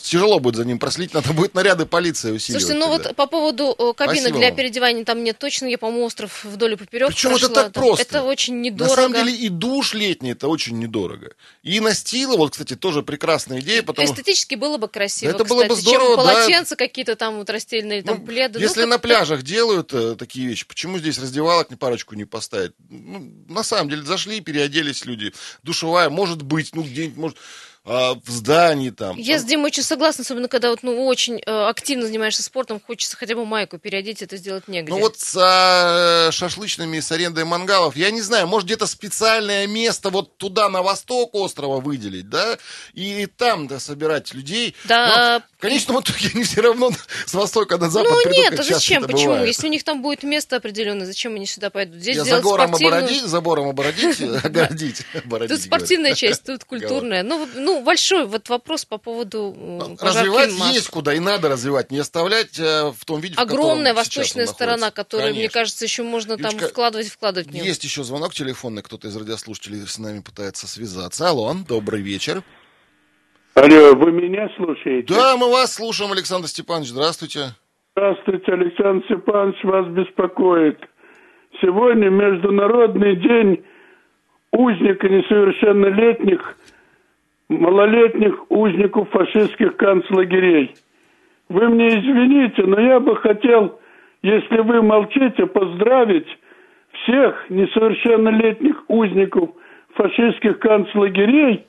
тяжело 0.02 0.38
будет 0.38 0.56
за 0.56 0.64
ним 0.66 0.78
проследить, 0.78 1.14
надо 1.14 1.32
будет 1.32 1.54
наряды 1.54 1.86
полиции 1.86 2.32
усиливать. 2.32 2.62
Слушайте, 2.66 2.74
ну 2.86 2.92
тогда. 2.92 3.08
вот 3.08 3.16
по 3.16 3.26
поводу 3.26 3.74
э, 3.78 3.92
кабинок 3.96 4.18
Спасибо 4.18 4.38
для 4.38 4.48
вам. 4.48 4.56
переодевания 4.56 5.04
там 5.04 5.24
нет 5.24 5.38
точно. 5.38 5.66
Я, 5.66 5.78
по-моему, 5.78 6.04
остров 6.04 6.44
вдоль 6.44 6.74
и 6.74 6.76
поперек 6.76 7.08
Причем 7.08 7.30
это 7.30 7.48
прошла. 7.48 7.62
так 7.62 7.72
Да. 7.72 7.80
просто. 7.80 8.02
Это 8.04 8.22
очень 8.22 8.54
На 8.56 8.60
недорого. 8.62 8.94
самом 8.94 9.12
деле 9.14 9.32
и 9.34 9.48
душ 9.48 9.94
летний 9.94 10.32
это 10.32 10.48
очень 10.48 10.78
недорого. 10.78 11.32
И 11.62 11.80
настилы, 11.80 12.36
вот, 12.36 12.52
кстати, 12.52 12.76
тоже 12.76 13.02
прекрасная 13.02 13.60
идея, 13.60 13.82
потому 13.82 14.06
Эстетически 14.06 14.54
было 14.56 14.76
бы 14.76 14.88
красиво, 14.88 15.30
Это 15.30 15.44
было 15.44 15.62
бы 15.64 15.68
кстати, 15.74 15.80
здорово, 15.80 16.16
чем 16.16 16.26
да. 16.26 16.32
полотенца 16.34 16.76
какие-то 16.76 17.16
там 17.16 17.38
вот 17.38 17.48
растельные, 17.48 18.02
там 18.02 18.18
Ну, 18.18 18.26
пледы. 18.26 18.58
Ну, 18.58 18.66
Если 18.74 18.90
на 18.90 18.98
пляжах 18.98 19.42
делают 19.42 19.94
э, 19.94 20.16
такие 20.16 20.48
вещи, 20.48 20.66
почему 20.66 20.98
здесь 20.98 21.20
раздевалок 21.20 21.70
не 21.70 21.76
парочку 21.76 22.16
не 22.16 22.24
поставить? 22.24 22.72
Ну, 22.90 23.32
на 23.48 23.62
самом 23.62 23.88
деле, 23.88 24.02
зашли, 24.02 24.40
переоделись 24.40 25.04
люди. 25.04 25.32
Душевая, 25.62 26.10
может 26.10 26.42
быть, 26.42 26.74
ну, 26.74 26.82
где-нибудь, 26.82 27.16
может... 27.16 27.36
а, 27.86 28.14
в 28.14 28.30
здании 28.30 28.88
там. 28.88 29.16
Я 29.18 29.38
с 29.38 29.44
Димой 29.44 29.66
очень 29.66 29.82
согласна, 29.82 30.22
особенно 30.22 30.48
когда 30.48 30.70
вот, 30.70 30.82
ну, 30.82 31.04
очень 31.04 31.42
э, 31.44 31.66
активно 31.68 32.06
занимаешься 32.06 32.42
спортом, 32.42 32.80
хочется 32.80 33.16
хотя 33.16 33.34
бы 33.34 33.44
майку 33.44 33.76
переодеть, 33.78 34.22
это 34.22 34.38
сделать 34.38 34.68
негде. 34.68 34.90
Ну 34.90 35.00
вот 35.00 35.18
с 35.18 35.36
а, 35.36 36.30
шашлычными, 36.32 36.98
с 37.00 37.12
арендой 37.12 37.44
мангалов, 37.44 37.94
я 37.94 38.10
не 38.10 38.22
знаю, 38.22 38.46
может 38.46 38.66
где-то 38.66 38.86
специальное 38.86 39.66
место 39.66 40.08
вот 40.08 40.38
туда, 40.38 40.70
на 40.70 40.82
восток 40.82 41.34
острова 41.34 41.80
выделить, 41.80 42.30
да, 42.30 42.56
и 42.94 43.26
там, 43.26 43.66
да, 43.66 43.78
собирать 43.80 44.32
людей. 44.32 44.74
Да, 44.84 45.42
Но 45.42 45.42
в 45.58 45.60
конечном 45.60 46.00
итоге 46.00 46.30
они 46.34 46.44
все 46.44 46.62
равно 46.62 46.90
с 47.26 47.34
востока 47.34 47.76
на 47.76 47.90
запад 47.90 48.12
ну 48.12 48.22
придут, 48.22 48.38
нет, 48.38 48.60
а 48.60 48.62
зачем? 48.62 49.02
Почему? 49.04 49.32
бывает. 49.32 49.46
Если 49.46 49.66
у 49.66 49.70
них 49.70 49.84
там 49.84 50.00
будет 50.00 50.22
место 50.22 50.56
определенное, 50.56 51.06
зачем 51.06 51.34
они 51.34 51.44
сюда 51.44 51.68
пойдут? 51.68 52.00
Здесь 52.00 52.16
Я 52.16 52.24
забором 52.24 52.70
спортивную- 52.74 52.98
обородить, 52.98 53.22
забором 53.24 53.68
обородить, 53.68 54.20
огородить, 54.44 55.02
Тут 55.48 55.60
спортивная 55.60 56.14
часть, 56.14 56.44
тут 56.44 56.64
культурная. 56.64 57.22
Ну, 57.22 57.46
ну, 57.74 57.84
большой 57.84 58.26
вот 58.26 58.48
вопрос 58.48 58.84
по 58.84 58.98
поводу 58.98 59.54
э, 59.56 59.96
Развивать 60.00 60.52
масок. 60.52 60.74
есть 60.74 60.88
куда, 60.88 61.14
и 61.14 61.18
надо 61.18 61.48
развивать, 61.48 61.90
не 61.90 61.98
оставлять 61.98 62.58
э, 62.58 62.90
в 62.90 63.04
том 63.04 63.20
виде, 63.20 63.34
в 63.34 63.36
котором 63.36 63.60
Огромная 63.60 63.92
он 63.92 63.96
восточная 63.96 64.46
сторона, 64.46 64.90
которую, 64.90 65.30
мне 65.30 65.34
Конечно. 65.34 65.60
кажется, 65.60 65.84
еще 65.84 66.02
можно 66.02 66.36
там 66.36 66.52
Юлечка, 66.52 66.68
вкладывать, 66.68 67.08
вкладывать 67.08 67.48
в 67.48 67.52
нее. 67.52 67.64
Есть 67.64 67.84
еще 67.84 68.04
звонок 68.04 68.34
телефонный, 68.34 68.82
кто-то 68.82 69.08
из 69.08 69.16
радиослушателей 69.16 69.86
с 69.86 69.98
нами 69.98 70.20
пытается 70.20 70.66
связаться. 70.66 71.28
Алло, 71.28 71.54
добрый 71.66 72.02
вечер. 72.02 72.42
Алло, 73.54 73.94
вы 73.94 74.12
меня 74.12 74.48
слушаете? 74.56 75.12
Да, 75.14 75.36
мы 75.36 75.50
вас 75.50 75.74
слушаем, 75.74 76.12
Александр 76.12 76.48
Степанович, 76.48 76.88
здравствуйте. 76.88 77.54
Здравствуйте, 77.96 78.52
Александр 78.52 79.04
Степанович, 79.04 79.62
вас 79.64 79.86
беспокоит. 79.88 80.78
Сегодня 81.60 82.10
Международный 82.10 83.14
день 83.16 83.64
узника 84.50 85.08
несовершеннолетних, 85.08 86.56
малолетних 87.48 88.50
узников 88.50 89.08
фашистских 89.10 89.76
концлагерей. 89.76 90.74
Вы 91.48 91.68
мне 91.68 91.88
извините, 91.88 92.62
но 92.62 92.80
я 92.80 93.00
бы 93.00 93.16
хотел, 93.16 93.78
если 94.22 94.58
вы 94.60 94.82
молчите, 94.82 95.46
поздравить 95.46 96.26
всех 97.02 97.50
несовершеннолетних 97.50 98.84
узников 98.88 99.50
фашистских 99.94 100.58
концлагерей 100.58 101.66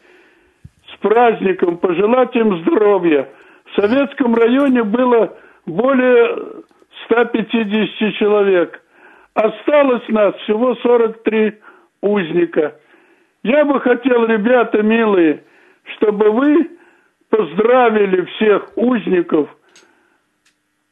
с 0.94 0.98
праздником, 1.00 1.78
пожелать 1.78 2.36
им 2.36 2.62
здоровья. 2.62 3.28
В 3.66 3.82
советском 3.82 4.34
районе 4.36 4.84
было 4.84 5.38
более 5.66 6.64
150 7.06 8.14
человек. 8.16 8.82
Осталось 9.34 10.08
нас 10.10 10.34
всего 10.44 10.76
43 10.76 11.54
узника. 12.02 12.76
Я 13.44 13.66
бы 13.66 13.80
хотел, 13.82 14.26
ребята 14.26 14.82
милые, 14.82 15.44
чтобы 15.98 16.32
вы 16.32 16.70
поздравили 17.30 18.26
всех 18.36 18.78
узников 18.78 19.50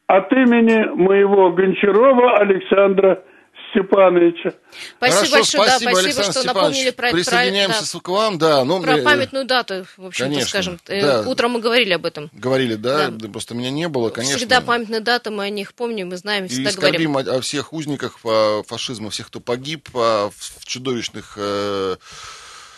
от 0.07 0.31
имени 0.31 0.85
моего 0.95 1.51
Гончарова 1.51 2.37
Александра 2.39 3.23
Степановича. 3.71 4.53
Спасибо 4.97 5.15
Хорошо, 5.15 5.31
большое, 5.31 5.65
да, 5.65 5.79
спасибо, 5.79 5.89
спасибо, 5.89 5.99
Александр 5.99 6.23
что 6.23 6.41
Степанович. 6.41 6.55
напомнили 6.55 6.89
про, 6.91 7.07
про- 7.09 7.11
Присоединяемся 7.17 7.93
да, 7.93 7.99
к 7.99 8.09
вам, 8.09 8.37
да. 8.37 8.65
Ну, 8.65 8.81
про 8.83 8.97
э, 8.97 9.03
памятную 9.03 9.45
дату, 9.45 9.85
в 9.97 10.05
общем-то, 10.05 10.29
конечно, 10.29 10.49
скажем. 10.49 10.79
Э, 10.87 11.01
да. 11.01 11.21
Утром 11.27 11.51
мы 11.51 11.59
говорили 11.59 11.93
об 11.93 12.05
этом. 12.05 12.29
Говорили, 12.33 12.75
да, 12.75 13.07
Да. 13.09 13.29
просто 13.29 13.55
меня 13.55 13.71
не 13.71 13.87
было, 13.87 14.09
конечно. 14.09 14.37
Всегда 14.37 14.61
памятные 14.61 15.01
даты, 15.01 15.31
мы 15.31 15.45
о 15.45 15.49
них 15.49 15.73
помним, 15.73 16.09
мы 16.09 16.17
знаем, 16.17 16.45
И 16.45 16.47
всегда 16.49 16.71
говорим. 16.71 17.13
скорбим 17.13 17.33
о, 17.33 17.37
о 17.37 17.41
всех 17.41 17.73
узниках 17.73 18.19
фашизма, 18.67 19.09
всех, 19.09 19.27
кто 19.27 19.39
погиб 19.39 19.89
в, 19.93 20.29
в 20.31 20.65
чудовищных 20.65 21.35
э, 21.39 21.95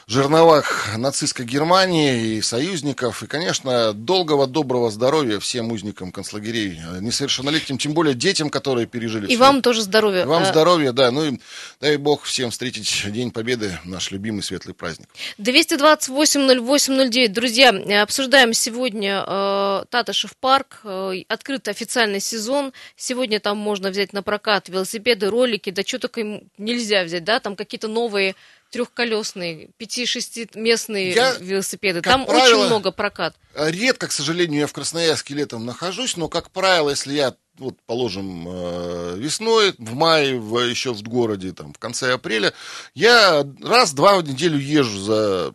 жерновах 0.08 0.96
нацистской 0.98 1.46
Германии 1.46 2.38
и 2.38 2.42
союзников. 2.42 3.24
И, 3.24 3.28
конечно, 3.28 3.94
долгого, 3.94 4.46
доброго 4.46 4.92
здоровья 4.92 5.40
всем 5.40 5.72
узникам 5.72 6.12
концлагерей, 6.12 6.80
э, 6.80 7.00
несовершеннолетним, 7.02 7.78
тем 7.78 7.94
более 7.94 8.14
детям, 8.14 8.50
которые 8.50 8.86
пережили 8.86 9.26
И 9.26 9.30
всё 9.30 9.40
вам 9.40 9.62
тоже 9.62 9.82
здоровья. 9.82 10.22
И 10.24 10.26
вам 10.26 10.44
А, 10.44 10.46
здоровья, 10.46 10.92
да. 10.92 11.10
Ну 11.12 11.26
и 11.26 11.40
дай 11.82 11.98
бог 11.98 12.24
всем 12.24 12.52
встретить 12.52 13.12
День 13.12 13.32
Победы, 13.32 13.80
наш 13.84 14.12
любимый 14.12 14.42
светлый 14.44 14.76
праздник. 14.76 15.08
228-08-09. 15.40 17.28
Друзья, 17.30 17.74
э, 17.74 18.02
обсуждаем 18.02 18.54
сегодня 18.54 19.24
э, 19.26 19.86
Татышев 19.90 20.38
парк. 20.38 20.82
Э, 20.84 21.14
открыт 21.28 21.68
официальный 21.68 22.20
сезон. 22.20 22.74
Сегодня 22.96 23.40
там 23.40 23.58
можно 23.58 23.90
взять 23.90 24.14
на 24.14 24.22
прокат 24.22 24.70
велосипеды, 24.70 25.32
ролики. 25.32 25.72
Да 25.72 25.82
что 25.82 25.98
только 25.98 26.42
нельзя 26.60 27.04
взять, 27.04 27.24
да? 27.24 27.40
Там 27.40 27.56
какие-то 27.56 27.88
новые 27.88 28.36
трехколесные, 28.76 29.70
пяти-шестиместные 29.78 31.14
велосипеды. 31.40 32.02
Там 32.02 32.26
правило, 32.26 32.58
очень 32.58 32.66
много 32.68 32.92
прокат. 32.92 33.36
Редко, 33.56 34.08
к 34.08 34.12
сожалению, 34.12 34.60
я 34.62 34.68
в 34.68 34.74
Красноярске 34.74 35.34
летом 35.34 35.66
нахожусь, 35.66 36.18
но, 36.18 36.28
как 36.28 36.52
правило, 36.52 36.90
если 36.90 37.14
я, 37.14 37.36
вот, 37.58 37.78
положим, 37.86 38.46
э, 38.50 39.16
весной, 39.18 39.74
в 39.78 39.94
мае, 39.94 40.38
в- 40.38 40.60
еще 40.60 40.94
в 40.94 41.02
городе, 41.04 41.54
там, 41.54 41.72
в 41.74 41.80
конце 41.80 42.12
апреля, 42.14 42.54
я 42.94 43.48
раз-два 43.64 44.18
в 44.20 44.28
неделю 44.28 44.58
езжу 44.60 45.00
за 45.00 45.54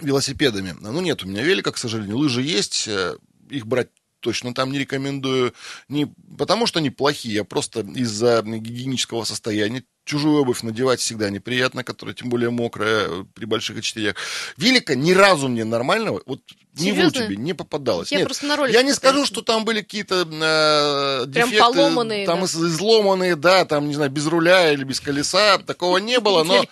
велосипедами. 0.00 0.74
Ну, 0.80 1.00
нет 1.02 1.22
у 1.24 1.28
меня 1.28 1.42
велика, 1.42 1.72
к 1.72 1.78
сожалению. 1.78 2.16
Лыжи 2.16 2.40
есть, 2.42 2.88
э, 2.88 3.16
их 3.50 3.66
брать 3.66 3.88
точно 4.20 4.54
там 4.54 4.72
не 4.72 4.78
рекомендую. 4.78 5.52
Не 5.88 6.06
потому, 6.38 6.66
что 6.66 6.78
они 6.78 6.88
плохие, 6.90 7.42
а 7.42 7.44
просто 7.44 7.80
из-за 7.80 8.42
гигиенического 8.42 9.24
состояния. 9.24 9.84
Чужую 10.06 10.40
обувь 10.42 10.62
надевать 10.62 11.00
всегда 11.00 11.30
неприятно, 11.30 11.82
которая 11.82 12.14
тем 12.14 12.28
более 12.28 12.50
мокрая 12.50 13.08
э, 13.08 13.24
при 13.34 13.44
больших 13.44 13.78
очередях. 13.78 14.14
Велика 14.56 14.94
ни 14.94 15.10
разу 15.10 15.48
мне 15.48 15.64
нормального, 15.64 16.22
вот 16.26 16.40
Серьезно? 16.76 17.24
тебе, 17.26 17.36
не 17.36 17.54
попадалось. 17.54 18.12
Я 18.12 18.18
Нет, 18.18 18.26
просто 18.26 18.46
на 18.46 18.56
роликах 18.56 18.80
я 18.80 18.86
не 18.86 18.92
скажу, 18.92 19.24
что 19.24 19.42
там 19.42 19.64
были 19.64 19.80
какие-то 19.80 20.28
э, 20.30 21.26
Прям 21.26 21.48
дефекты, 21.48 21.58
поломанные, 21.58 22.26
там 22.26 22.40
да. 22.40 22.44
из- 22.44 22.54
изломанные, 22.54 23.34
да, 23.34 23.64
там, 23.64 23.88
не 23.88 23.94
знаю, 23.94 24.10
без 24.10 24.26
руля 24.26 24.72
или 24.72 24.84
без 24.84 25.00
колеса, 25.00 25.58
такого 25.58 25.98
не 25.98 26.20
было, 26.20 26.44
но, 26.44 26.64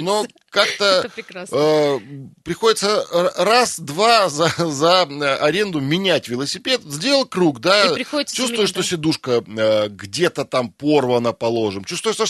но 0.00 0.26
как-то 0.50 1.08
э, 1.52 1.98
приходится 2.44 3.06
раз-два 3.36 4.28
за, 4.28 4.52
за 4.58 5.06
э, 5.08 5.36
аренду 5.36 5.80
менять 5.80 6.28
велосипед. 6.28 6.82
Сделал 6.82 7.24
круг, 7.24 7.60
да, 7.60 7.94
чувствую, 8.26 8.66
что 8.66 8.82
сидушка 8.82 9.44
э, 9.46 9.88
где-то 9.88 10.44
там 10.44 10.70
порвана, 10.72 11.32
положим. 11.32 11.84
Чувствую, 11.84 12.14
что 12.14 12.26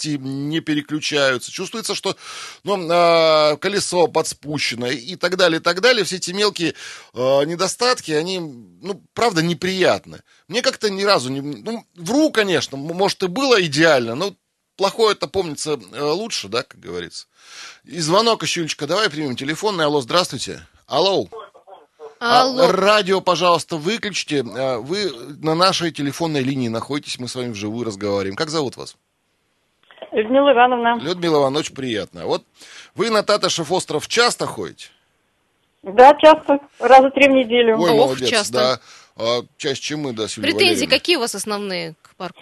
скорости 0.00 0.18
не 0.18 0.60
переключаются. 0.60 1.50
Чувствуется, 1.50 1.94
что 1.94 2.16
ну, 2.64 2.90
э, 2.90 3.56
колесо 3.58 4.06
подспущено 4.08 4.88
и 4.88 5.16
так 5.16 5.36
далее, 5.36 5.60
и 5.60 5.62
так 5.62 5.80
далее. 5.80 6.04
Все 6.04 6.16
эти 6.16 6.30
мелкие 6.32 6.74
э, 7.14 7.44
недостатки, 7.44 8.12
они, 8.12 8.38
ну, 8.40 9.02
правда, 9.14 9.42
неприятны. 9.42 10.20
Мне 10.48 10.62
как-то 10.62 10.90
ни 10.90 11.02
разу 11.02 11.30
не... 11.30 11.40
Ну, 11.40 11.84
вру, 11.94 12.30
конечно, 12.30 12.76
может, 12.76 13.22
и 13.22 13.28
было 13.28 13.60
идеально, 13.62 14.14
но 14.14 14.34
плохое 14.76 15.12
это 15.12 15.26
помнится 15.26 15.78
э, 15.92 16.02
лучше, 16.02 16.48
да, 16.48 16.62
как 16.62 16.80
говорится. 16.80 17.26
И 17.84 18.00
звонок 18.00 18.42
еще, 18.42 18.60
Юлечка, 18.60 18.86
давай 18.86 19.10
примем 19.10 19.36
телефонный. 19.36 19.84
Алло, 19.84 20.00
здравствуйте. 20.00 20.66
Алло. 20.86 21.28
А, 22.22 22.42
Алло. 22.42 22.70
радио, 22.70 23.22
пожалуйста, 23.22 23.76
выключите. 23.76 24.44
А, 24.46 24.78
Вы 24.78 25.10
на 25.42 25.54
нашей 25.54 25.90
телефонной 25.90 26.42
линии 26.42 26.68
находитесь, 26.68 27.18
мы 27.18 27.28
с 27.28 27.34
вами 27.34 27.52
вживую 27.52 27.86
разговариваем. 27.86 28.36
Как 28.36 28.50
зовут 28.50 28.76
вас? 28.76 28.96
Людмила 30.12 30.52
Ивановна. 30.52 30.98
Людмила 31.00 31.34
Ивановна, 31.36 31.60
очень 31.60 31.74
приятно. 31.74 32.26
Вот 32.26 32.44
вы 32.94 33.10
на 33.10 33.22
Татышев 33.22 33.70
остров 33.72 34.08
часто 34.08 34.46
ходите? 34.46 34.88
Да, 35.82 36.14
часто, 36.18 36.58
раза 36.78 37.10
три 37.10 37.28
в 37.28 37.32
неделю. 37.32 37.78
Ой, 37.78 37.90
Ох, 37.90 37.96
молодец, 37.96 38.28
часто. 38.28 38.52
да. 38.52 38.80
А, 39.16 39.40
чаще, 39.56 39.80
чем 39.80 40.00
мы, 40.00 40.12
да, 40.12 40.24
Претензии 40.24 40.40
Валерьевной. 40.52 40.86
какие 40.88 41.16
у 41.16 41.20
вас 41.20 41.34
основные 41.34 41.94
к 42.02 42.14
парку? 42.16 42.40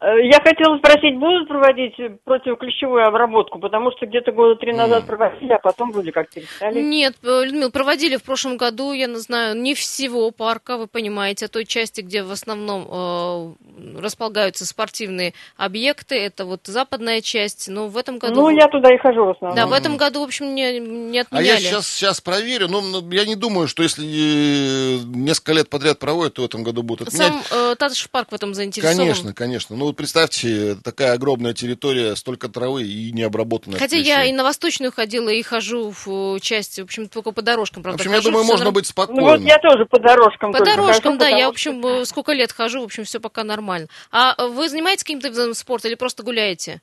Э, 0.00 0.06
Я 0.24 0.40
хотела 0.40 0.78
спросить, 0.78 1.18
будут 1.18 1.48
проводить 1.48 1.94
противоклещевую 2.24 3.04
обработку, 3.06 3.58
потому 3.58 3.90
что 3.96 4.06
где-то 4.06 4.30
года 4.30 4.54
три 4.54 4.72
назад 4.72 5.06
проводили, 5.06 5.52
а 5.52 5.58
потом 5.58 5.90
вроде 5.90 6.12
как 6.12 6.30
перестали. 6.30 6.80
Нет, 6.80 7.16
э, 7.24 7.44
Людмила, 7.44 7.70
проводили 7.70 8.16
в 8.16 8.22
прошлом 8.22 8.56
году, 8.56 8.92
я 8.92 9.06
не 9.08 9.16
знаю, 9.16 9.56
не 9.56 9.74
всего 9.74 10.30
парка, 10.30 10.76
вы 10.76 10.86
понимаете, 10.86 11.46
а 11.46 11.48
той 11.48 11.64
части, 11.64 12.00
где 12.00 12.22
в 12.22 12.30
основном 12.30 12.86
э, 12.88 14.00
располагаются 14.00 14.64
спортивные 14.66 15.34
объекты, 15.56 16.14
это 16.14 16.44
вот 16.44 16.60
западная 16.66 17.20
часть, 17.20 17.68
но 17.68 17.88
в 17.88 17.96
этом 17.96 18.18
году... 18.18 18.34
Ну, 18.42 18.50
я 18.50 18.68
туда 18.68 18.94
и 18.94 18.98
хожу 18.98 19.24
в 19.24 19.30
основном. 19.30 19.56
Да, 19.56 19.66
в 19.66 19.72
этом 19.72 19.96
году, 19.96 20.20
в 20.20 20.24
общем, 20.24 20.54
не, 20.54 20.78
не 20.78 21.18
А 21.18 21.42
я 21.42 21.54
отменяли. 21.54 21.58
сейчас, 21.58 21.88
сейчас 21.88 22.20
проверю. 22.20 22.68
Ну, 22.68 22.82
ну, 22.82 23.10
я 23.10 23.24
не 23.24 23.34
думаю, 23.34 23.66
что 23.66 23.82
если 23.82 24.06
э, 24.06 24.98
несколько 25.06 25.54
лет 25.54 25.68
подряд 25.68 25.98
проводят, 25.98 26.34
то 26.34 26.42
в 26.42 26.44
этом 26.44 26.62
году 26.62 26.84
будут 26.84 27.08
отменять. 27.08 27.32
Сам 27.46 27.72
э, 27.72 27.74
Татышев 27.74 28.10
парк 28.10 28.30
в 28.30 28.34
этом 28.34 28.54
заинтересован. 28.54 28.96
Конечно, 28.96 29.34
конечно. 29.34 29.76
Ну, 29.76 29.87
вот 29.88 29.96
представьте, 29.96 30.76
такая 30.82 31.12
огромная 31.12 31.52
территория, 31.52 32.14
столько 32.16 32.48
травы 32.48 32.84
и 32.84 33.12
не 33.12 33.22
обработанная. 33.22 33.78
Хотя 33.78 33.96
я 33.96 34.24
и 34.24 34.32
на 34.32 34.44
Восточную 34.44 34.92
ходила, 34.92 35.28
и 35.28 35.42
хожу 35.42 35.90
в 35.90 36.36
э, 36.36 36.40
часть, 36.40 36.78
в 36.78 36.84
общем, 36.84 37.08
только 37.08 37.32
по 37.32 37.42
дорожкам, 37.42 37.82
В 37.82 37.84
правда, 37.84 38.00
общем, 38.02 38.12
я 38.12 38.20
думаю, 38.20 38.44
можно 38.44 38.64
норм- 38.66 38.74
быть 38.74 38.84
Ну 38.84 38.90
спокойным. 38.90 39.24
вот 39.24 39.40
я 39.40 39.58
тоже 39.58 39.84
по 39.86 39.98
дорожкам 39.98 40.52
По 40.52 40.64
дорожкам, 40.64 41.18
хожу, 41.18 41.18
да, 41.18 41.28
я, 41.28 41.46
в 41.46 41.50
общем, 41.50 41.84
э, 41.84 42.04
сколько 42.04 42.32
лет 42.32 42.52
хожу, 42.52 42.80
в 42.80 42.84
общем, 42.84 43.04
все 43.04 43.20
пока 43.20 43.44
нормально. 43.44 43.88
А 44.10 44.46
вы 44.46 44.68
занимаетесь 44.68 45.02
каким-то 45.04 45.28
видом 45.28 45.54
спорта 45.54 45.88
или 45.88 45.94
просто 45.96 46.22
гуляете? 46.22 46.80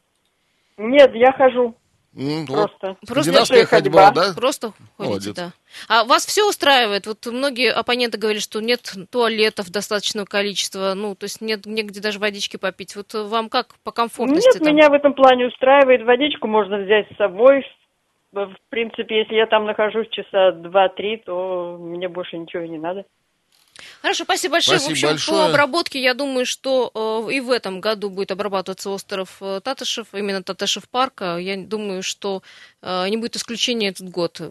Нет, 0.78 1.12
я 1.16 1.32
хожу. 1.32 1.76
Вот. 2.16 2.72
Просто. 2.78 2.96
Пешая 3.32 3.66
ходьба, 3.66 4.06
ходьба. 4.06 4.12
да? 4.12 4.34
Просто 4.36 4.72
ходите, 4.98 5.10
Молодец. 5.10 5.36
да. 5.36 5.52
А 5.90 6.06
вас 6.06 6.26
все 6.26 6.48
устраивает? 6.48 7.08
Вот 7.08 7.26
многие 7.26 7.74
оппоненты 7.74 8.18
говорят, 8.18 8.42
что 8.42 8.62
нет 8.62 8.94
туалетов 9.12 9.70
достаточного 9.70 10.26
количества, 10.26 10.94
ну, 10.96 11.16
то 11.16 11.26
есть 11.26 11.42
нет 11.42 11.66
негде 11.66 12.00
даже 12.00 12.20
водички 12.20 12.56
попить. 12.56 12.96
Вот 12.96 13.14
вам 13.14 13.50
как 13.50 13.76
по 13.84 13.92
комфортности? 13.92 14.48
Нет, 14.48 14.64
там? 14.64 14.74
меня 14.74 14.90
в 14.90 14.94
этом 14.94 15.14
плане 15.14 15.48
устраивает. 15.48 16.06
Водичку 16.06 16.48
можно 16.48 16.78
взять 16.78 17.08
с 17.12 17.18
собой. 17.18 17.66
В 18.32 18.56
принципе, 18.70 19.20
если 19.20 19.36
я 19.36 19.46
там 19.46 19.66
нахожусь 19.66 20.08
часа 20.10 20.52
два-три, 20.52 21.18
то 21.18 21.78
мне 21.80 22.08
больше 22.08 22.38
ничего 22.38 22.64
и 22.64 22.70
не 22.70 22.78
надо. 22.78 23.06
Хорошо, 24.02 24.24
спасибо 24.24 24.54
большое. 24.54 24.80
Спасибо 24.80 24.94
в 24.94 24.94
общем, 24.94 25.08
большое. 25.10 25.38
по 25.38 25.50
обработке, 25.50 26.02
я 26.02 26.14
думаю, 26.14 26.46
что 26.46 26.92
э, 27.30 27.34
и 27.34 27.40
в 27.40 27.52
этом 27.52 27.82
году 27.82 28.10
будет 28.10 28.32
обрабатываться 28.32 28.90
остров 28.90 29.38
э, 29.42 29.62
Татышев, 29.64 30.08
именно 30.14 30.44
Татышев 30.44 30.88
парка. 30.90 31.38
Я 31.38 31.58
думаю, 31.58 32.04
что 32.04 32.42
э, 32.82 33.10
не 33.10 33.18
будет 33.18 33.36
исключения 33.36 33.90
этот 33.90 34.10
год. 34.10 34.42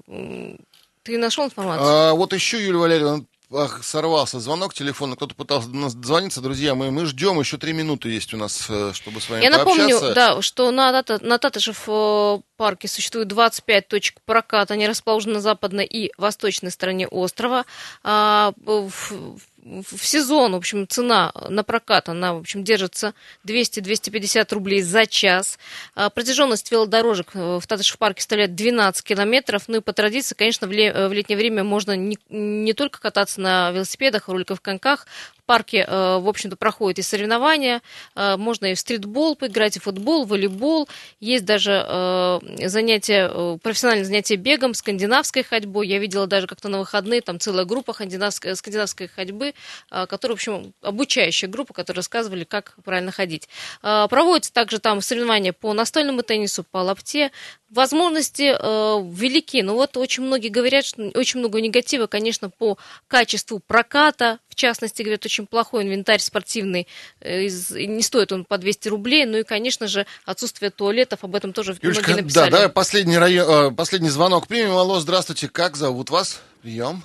Ты 1.04 1.18
нашел 1.18 1.44
информацию? 1.44 1.86
А, 1.86 2.14
вот 2.14 2.32
еще, 2.32 2.62
Юлия 2.64 2.78
Валерьевна, 2.78 3.24
ах, 3.52 3.84
сорвался 3.84 4.40
звонок 4.40 4.74
телефона, 4.74 5.16
кто-то 5.16 5.34
пытался 5.34 5.68
до 5.68 5.76
нас 5.76 5.94
дозвониться. 5.94 6.40
Друзья, 6.40 6.74
мы, 6.74 6.90
мы 6.90 7.06
ждем, 7.06 7.38
еще 7.38 7.58
три 7.58 7.72
минуты 7.72 8.08
есть 8.10 8.32
у 8.34 8.36
нас, 8.36 8.66
э, 8.68 8.92
чтобы 8.94 9.20
с 9.20 9.28
вами 9.28 9.42
Я 9.42 9.50
напомню, 9.50 10.00
да, 10.14 10.40
что 10.42 10.70
на, 10.70 11.04
на 11.20 11.38
Татышев 11.38 11.84
э, 11.86 12.38
парке 12.56 12.88
существует 12.88 13.28
25 13.28 13.88
точек 13.88 14.20
проката. 14.24 14.74
Они 14.74 14.86
расположены 14.86 15.34
на 15.34 15.40
западной 15.40 15.86
и 15.86 16.12
восточной 16.18 16.70
стороне 16.70 17.06
острова. 17.08 17.64
А, 18.02 18.52
в, 18.56 19.38
в- 19.64 20.04
сезон, 20.06 20.52
в 20.52 20.56
общем, 20.56 20.86
цена 20.86 21.32
на 21.48 21.64
прокат, 21.64 22.08
она, 22.08 22.34
в 22.34 22.38
общем, 22.38 22.64
держится 22.64 23.14
200-250 23.44 24.52
рублей 24.52 24.82
за 24.82 25.06
час. 25.06 25.58
А, 25.94 26.10
Протяженность 26.10 26.70
велодорожек 26.70 27.30
э, 27.34 27.58
в 27.60 27.66
Татышев 27.66 27.98
парке 27.98 28.20
составляет 28.20 28.54
12 28.54 29.04
километров. 29.04 29.64
Ну 29.68 29.78
и 29.78 29.80
по 29.80 29.92
традиции, 29.92 30.34
конечно, 30.34 30.66
э, 30.66 31.08
в 31.08 31.12
летнее 31.12 31.36
время 31.38 31.64
можно 31.64 31.96
не, 31.96 32.18
не 32.28 32.72
только 32.74 33.00
кататься 33.00 33.40
на 33.40 33.70
велосипедах, 33.70 34.28
роликовых 34.28 34.60
коньках. 34.60 35.06
Парке, 35.46 35.84
э, 35.86 36.18
в 36.18 36.28
общем-то, 36.28 36.56
проходят 36.56 36.98
и 36.98 37.02
соревнования. 37.02 37.82
Можно 38.14 38.66
и 38.66 38.74
в 38.74 38.80
стритбол 38.80 39.36
поиграть, 39.36 39.76
и 39.76 39.80
в 39.80 39.84
футбол, 39.84 40.24
волейбол. 40.24 40.88
Есть 41.20 41.44
даже 41.44 42.40
занятия, 42.64 43.58
профессиональные 43.58 44.06
занятия 44.06 44.36
бегом, 44.36 44.72
скандинавской 44.74 45.42
ходьбой. 45.42 45.86
Я 45.86 45.98
видела 45.98 46.26
даже 46.26 46.46
как-то 46.46 46.68
на 46.68 46.78
выходные 46.78 47.20
там 47.20 47.38
целая 47.40 47.64
группа 47.64 47.92
скандинавской 47.92 49.08
ходьбы, 49.08 49.53
э, 49.90 50.06
которая, 50.06 50.36
в 50.36 50.38
общем, 50.38 50.74
обучающая 50.82 51.48
группа, 51.48 51.72
которые 51.74 51.98
рассказывали, 51.98 52.44
как 52.44 52.74
правильно 52.84 53.12
ходить. 53.12 53.48
Э, 53.82 54.06
Проводятся 54.08 54.52
также 54.52 54.78
там 54.78 55.00
соревнования 55.00 55.52
по 55.52 55.72
настольному 55.72 56.22
теннису, 56.22 56.64
по 56.64 56.78
лапте. 56.78 57.30
Возможности 57.70 58.54
э, 58.56 59.02
велики, 59.10 59.60
но 59.62 59.74
вот 59.74 59.96
очень 59.96 60.22
многие 60.22 60.48
говорят, 60.48 60.84
что 60.84 61.10
очень 61.14 61.40
много 61.40 61.60
негатива, 61.60 62.06
конечно, 62.06 62.48
по 62.50 62.78
качеству 63.08 63.58
проката, 63.58 64.38
в 64.48 64.54
частности, 64.54 65.02
говорят, 65.02 65.24
очень 65.24 65.46
плохой 65.46 65.82
инвентарь 65.82 66.20
спортивный, 66.20 66.86
э, 67.20 67.46
не 67.46 68.02
стоит 68.02 68.30
он 68.30 68.44
по 68.44 68.58
200 68.58 68.88
рублей, 68.88 69.24
ну 69.26 69.38
и, 69.38 69.42
конечно 69.42 69.88
же, 69.88 70.06
отсутствие 70.24 70.70
туалетов, 70.70 71.24
об 71.24 71.34
этом 71.34 71.52
тоже 71.52 71.76
Юлечка, 71.82 72.10
многие 72.10 72.14
да, 72.14 72.22
написали. 72.22 72.50
давай 72.50 72.68
последний, 72.68 73.18
район, 73.18 73.72
э, 73.72 73.74
последний 73.74 74.10
звонок 74.10 74.46
примем. 74.46 74.76
Алло, 74.76 75.00
здравствуйте, 75.00 75.48
как 75.48 75.76
зовут 75.76 76.10
вас? 76.10 76.40
Прием. 76.62 77.02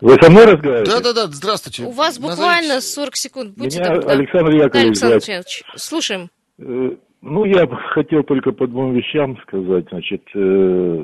Вы 0.00 0.14
со 0.20 0.30
мной 0.30 0.44
разговариваете? 0.46 0.90
Да-да-да, 0.90 1.26
здравствуйте. 1.30 1.84
У 1.84 1.90
вас 1.90 2.18
Назовите- 2.18 2.36
буквально 2.36 2.80
40 2.80 3.16
секунд. 3.16 3.54
Будьте 3.56 3.78
Меня 3.78 3.88
добры, 3.90 4.06
да. 4.06 4.12
Александр 4.12 4.50
Да, 4.50 4.56
Яковлевич 4.64 4.86
Александр. 4.88 5.14
Яковлевич, 5.16 5.62
слушаем. 5.76 6.28
Э, 6.58 6.90
Ну, 7.22 7.44
я 7.44 7.66
бы 7.66 7.76
хотел 7.92 8.22
только 8.22 8.50
по 8.52 8.66
двум 8.66 8.94
вещам 8.94 9.38
сказать. 9.42 9.84
Значит, 9.90 10.22
э, 10.34 11.02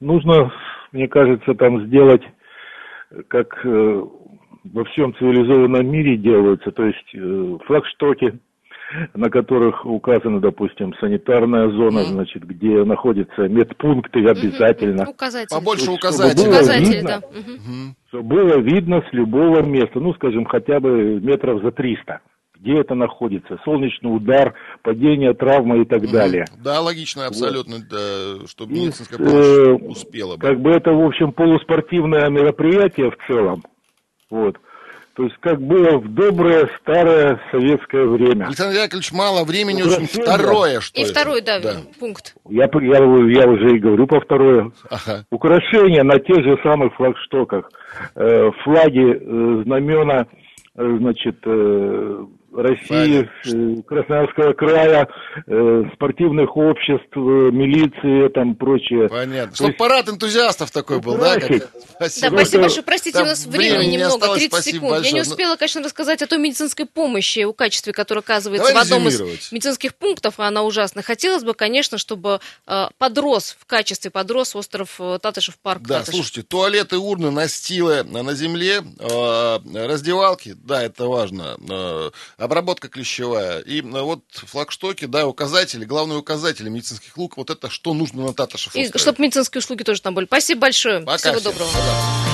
нужно, 0.00 0.52
мне 0.92 1.08
кажется, 1.08 1.52
там 1.54 1.84
сделать, 1.88 2.22
как 3.26 3.58
э, 3.66 4.02
во 4.72 4.84
всем 4.84 5.12
цивилизованном 5.16 5.84
мире 5.90 6.16
делаются, 6.16 6.70
то 6.70 6.84
есть 6.84 7.64
флагштоки, 7.66 8.38
на 9.14 9.28
которых 9.30 9.84
указана, 9.84 10.40
допустим, 10.40 10.94
санитарная 11.00 11.70
зона, 11.70 12.04
значит, 12.04 12.44
где 12.46 12.84
находятся 12.84 13.42
медпункты 13.48 14.20
обязательно. 14.20 15.08
Указатели. 15.08 15.54
Побольше 15.54 15.84
Чтобы 15.84 15.96
указателей. 15.98 16.44
было 16.46 16.54
Указатели, 16.54 16.94
видно, 16.96 17.08
да. 17.20 17.28
Мгм. 17.28 17.96
чтобы 18.08 18.28
было 18.28 18.58
видно 18.60 19.04
с 19.08 19.12
любого 19.12 19.62
места, 19.62 20.00
ну, 20.00 20.14
скажем, 20.14 20.44
хотя 20.46 20.80
бы 20.80 21.20
метров 21.20 21.62
за 21.62 21.70
300, 21.70 22.20
где 22.60 22.80
это 22.80 22.94
находится, 22.94 23.58
солнечный 23.64 24.14
удар, 24.14 24.54
падение, 24.82 25.34
травма 25.34 25.78
и 25.80 25.84
так 25.84 26.10
далее. 26.10 26.46
Да, 26.62 26.80
логично, 26.80 27.26
абсолютно, 27.26 27.76
да, 27.88 28.46
чтобы 28.46 28.72
И, 28.72 28.80
медицинская 28.80 29.18
э, 29.18 29.78
помощь 29.78 29.96
успела 29.96 30.36
бы. 30.36 30.40
Как 30.40 30.60
бы 30.60 30.70
это, 30.70 30.90
в 30.92 31.04
общем, 31.04 31.32
полуспортивное 31.32 32.28
мероприятие 32.30 33.10
в 33.10 33.16
целом, 33.26 33.62
вот. 34.30 34.56
То 35.18 35.24
есть, 35.24 35.34
как 35.40 35.60
было 35.60 35.98
в 35.98 36.14
доброе 36.14 36.70
старое 36.80 37.40
советское 37.50 38.04
время. 38.06 38.44
Александр 38.46 38.76
Яковлевич, 38.78 39.10
мало 39.10 39.42
времени, 39.44 39.82
красиво. 39.82 40.22
второе, 40.22 40.78
что 40.80 41.00
И 41.00 41.02
это. 41.02 41.10
второй, 41.10 41.40
да, 41.40 41.58
Да. 41.58 41.72
пункт. 41.98 42.36
Я, 42.48 42.70
я, 42.72 42.98
я 42.98 43.48
уже 43.48 43.74
и 43.74 43.80
говорю 43.80 44.06
по 44.06 44.20
второе. 44.20 44.70
Ага. 44.88 45.24
Украшения 45.32 46.04
на 46.04 46.20
тех 46.20 46.36
же 46.44 46.56
самых 46.62 46.94
флагштоках, 46.94 47.68
э, 48.14 48.50
флаги, 48.62 49.10
э, 49.12 49.62
знамена, 49.64 50.26
э, 50.76 50.96
значит, 51.00 51.36
э, 51.44 52.24
России, 52.52 53.28
э, 53.44 53.82
Красноярского 53.82 54.52
края, 54.54 55.08
э, 55.46 55.82
спортивных 55.94 56.56
обществ, 56.56 57.14
э, 57.16 57.20
милиции, 57.20 58.28
там 58.32 58.54
прочее. 58.54 59.08
Понятно. 59.08 59.50
То 59.50 59.54
Чтобы 59.56 59.68
есть 59.70 59.78
парад 59.78 60.08
энтузиастов 60.08 60.70
такой 60.70 61.00
был, 61.00 61.16
да? 61.18 61.34
Как... 61.34 61.44
Украсить. 61.50 61.60
Да, 61.62 61.80
Спасибо. 61.96 62.36
спасибо 62.36 62.62
большое. 62.62 62.82
Простите, 62.84 63.18
Да, 63.18 63.22
у 63.24 63.26
нас 63.26 63.46
времени 63.46 63.68
времени 63.70 63.90
не 63.90 63.96
немного, 63.98 64.14
осталось, 64.14 64.38
30 64.40 64.52
спасибо 64.52 64.74
секунд. 64.76 64.90
Я 64.90 64.96
большое. 64.96 65.12
не 65.14 65.20
Ну- 65.20 65.30
успела, 65.30 65.56
конечно, 65.56 65.82
рассказать 65.82 66.22
о 66.22 66.26
той 66.26 66.38
медицинской 66.38 66.86
помощи, 66.86 67.40
о 67.40 67.52
качестве, 67.52 67.92
которое 67.92 68.20
оказывается 68.20 68.68
Давай 68.68 68.82
в 68.84 68.86
одном 68.86 69.08
из 69.08 69.52
медицинских 69.52 69.94
пунктов, 69.94 70.34
а 70.38 70.48
она 70.48 70.62
ужасна. 70.62 71.02
Хотелось 71.02 71.44
бы, 71.44 71.54
конечно, 71.54 71.98
чтобы 71.98 72.40
э, 72.66 72.86
подрос 72.98 73.56
в 73.58 73.66
качестве, 73.66 74.10
подрос 74.10 74.56
остров 74.56 74.98
Татышев, 75.20 75.58
парк 75.58 75.82
Да, 75.82 76.00
Татышев. 76.00 76.14
слушайте, 76.14 76.42
туалеты, 76.42 76.98
урны, 76.98 77.30
настилы 77.30 78.02
на 78.04 78.32
земле, 78.34 78.80
э, 78.98 79.58
раздевалки, 79.86 80.54
да, 80.56 80.82
это 80.82 81.06
важно, 81.06 81.56
э, 81.68 82.10
обработка 82.38 82.88
клещевая, 82.88 83.60
и 83.60 83.82
э, 83.82 84.00
вот 84.02 84.22
флагштоки, 84.30 85.04
да, 85.04 85.26
указатели, 85.26 85.84
главные 85.84 86.18
указатели 86.18 86.68
медицинских 86.68 87.16
лук, 87.18 87.36
вот 87.36 87.50
это 87.50 87.68
что 87.68 87.92
нужно 87.92 88.24
на 88.24 88.32
Татышев 88.32 88.74
И 88.74 88.96
чтобы 88.96 89.22
медицинские 89.22 89.58
услуги 89.58 89.82
тоже 89.82 90.00
там 90.00 90.14
были. 90.14 90.26
Спасибо 90.26 90.62
большое. 90.62 91.00
Пока 91.00 91.18
Всего 91.18 91.40
всем. 91.40 91.52
доброго. 91.52 91.70
Пока. 91.72 92.27